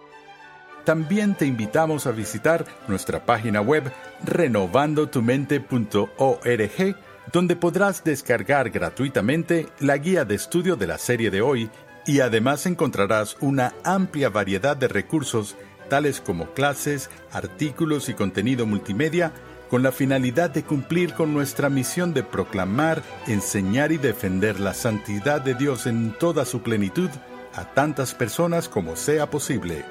También 0.84 1.34
te 1.34 1.46
invitamos 1.46 2.06
a 2.06 2.12
visitar 2.12 2.66
nuestra 2.88 3.24
página 3.24 3.62
web 3.62 3.90
renovandotumente.org, 4.22 6.96
donde 7.32 7.56
podrás 7.56 8.04
descargar 8.04 8.68
gratuitamente 8.68 9.68
la 9.80 9.96
guía 9.96 10.26
de 10.26 10.34
estudio 10.34 10.76
de 10.76 10.88
la 10.88 10.98
serie 10.98 11.30
de 11.30 11.40
hoy 11.40 11.70
y 12.06 12.20
además 12.20 12.66
encontrarás 12.66 13.38
una 13.40 13.72
amplia 13.82 14.28
variedad 14.28 14.76
de 14.76 14.88
recursos 14.88 15.56
tales 15.88 16.20
como 16.20 16.52
clases, 16.52 17.08
artículos 17.32 18.10
y 18.10 18.14
contenido 18.14 18.66
multimedia 18.66 19.32
con 19.74 19.82
la 19.82 19.90
finalidad 19.90 20.50
de 20.50 20.62
cumplir 20.62 21.14
con 21.14 21.34
nuestra 21.34 21.68
misión 21.68 22.14
de 22.14 22.22
proclamar, 22.22 23.02
enseñar 23.26 23.90
y 23.90 23.96
defender 23.96 24.60
la 24.60 24.72
santidad 24.72 25.40
de 25.40 25.56
Dios 25.56 25.86
en 25.86 26.12
toda 26.16 26.44
su 26.44 26.62
plenitud 26.62 27.10
a 27.56 27.64
tantas 27.74 28.14
personas 28.14 28.68
como 28.68 28.94
sea 28.94 29.30
posible. 29.30 29.84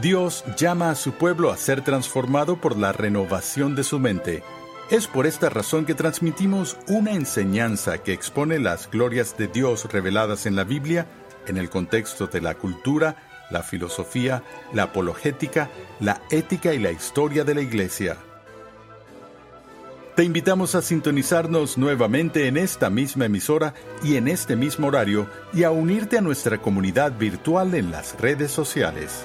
Dios 0.00 0.44
llama 0.56 0.90
a 0.90 0.94
su 0.94 1.10
pueblo 1.14 1.50
a 1.50 1.56
ser 1.56 1.82
transformado 1.82 2.60
por 2.60 2.78
la 2.78 2.92
renovación 2.92 3.74
de 3.74 3.82
su 3.82 3.98
mente. 3.98 4.44
Es 4.90 5.08
por 5.08 5.26
esta 5.26 5.50
razón 5.50 5.84
que 5.84 5.94
transmitimos 5.94 6.76
una 6.86 7.14
enseñanza 7.14 7.98
que 7.98 8.12
expone 8.12 8.60
las 8.60 8.88
glorias 8.88 9.36
de 9.36 9.48
Dios 9.48 9.92
reveladas 9.92 10.46
en 10.46 10.54
la 10.54 10.62
Biblia 10.62 11.08
en 11.48 11.56
el 11.56 11.68
contexto 11.68 12.28
de 12.28 12.42
la 12.42 12.54
cultura, 12.54 13.27
la 13.50 13.62
filosofía, 13.62 14.42
la 14.72 14.84
apologética, 14.84 15.70
la 16.00 16.20
ética 16.30 16.74
y 16.74 16.78
la 16.78 16.90
historia 16.90 17.44
de 17.44 17.54
la 17.54 17.60
Iglesia. 17.60 18.16
Te 20.14 20.24
invitamos 20.24 20.74
a 20.74 20.82
sintonizarnos 20.82 21.78
nuevamente 21.78 22.48
en 22.48 22.56
esta 22.56 22.90
misma 22.90 23.26
emisora 23.26 23.74
y 24.02 24.16
en 24.16 24.26
este 24.26 24.56
mismo 24.56 24.88
horario 24.88 25.28
y 25.52 25.62
a 25.62 25.70
unirte 25.70 26.18
a 26.18 26.20
nuestra 26.20 26.58
comunidad 26.58 27.16
virtual 27.16 27.74
en 27.74 27.92
las 27.92 28.20
redes 28.20 28.50
sociales. 28.50 29.24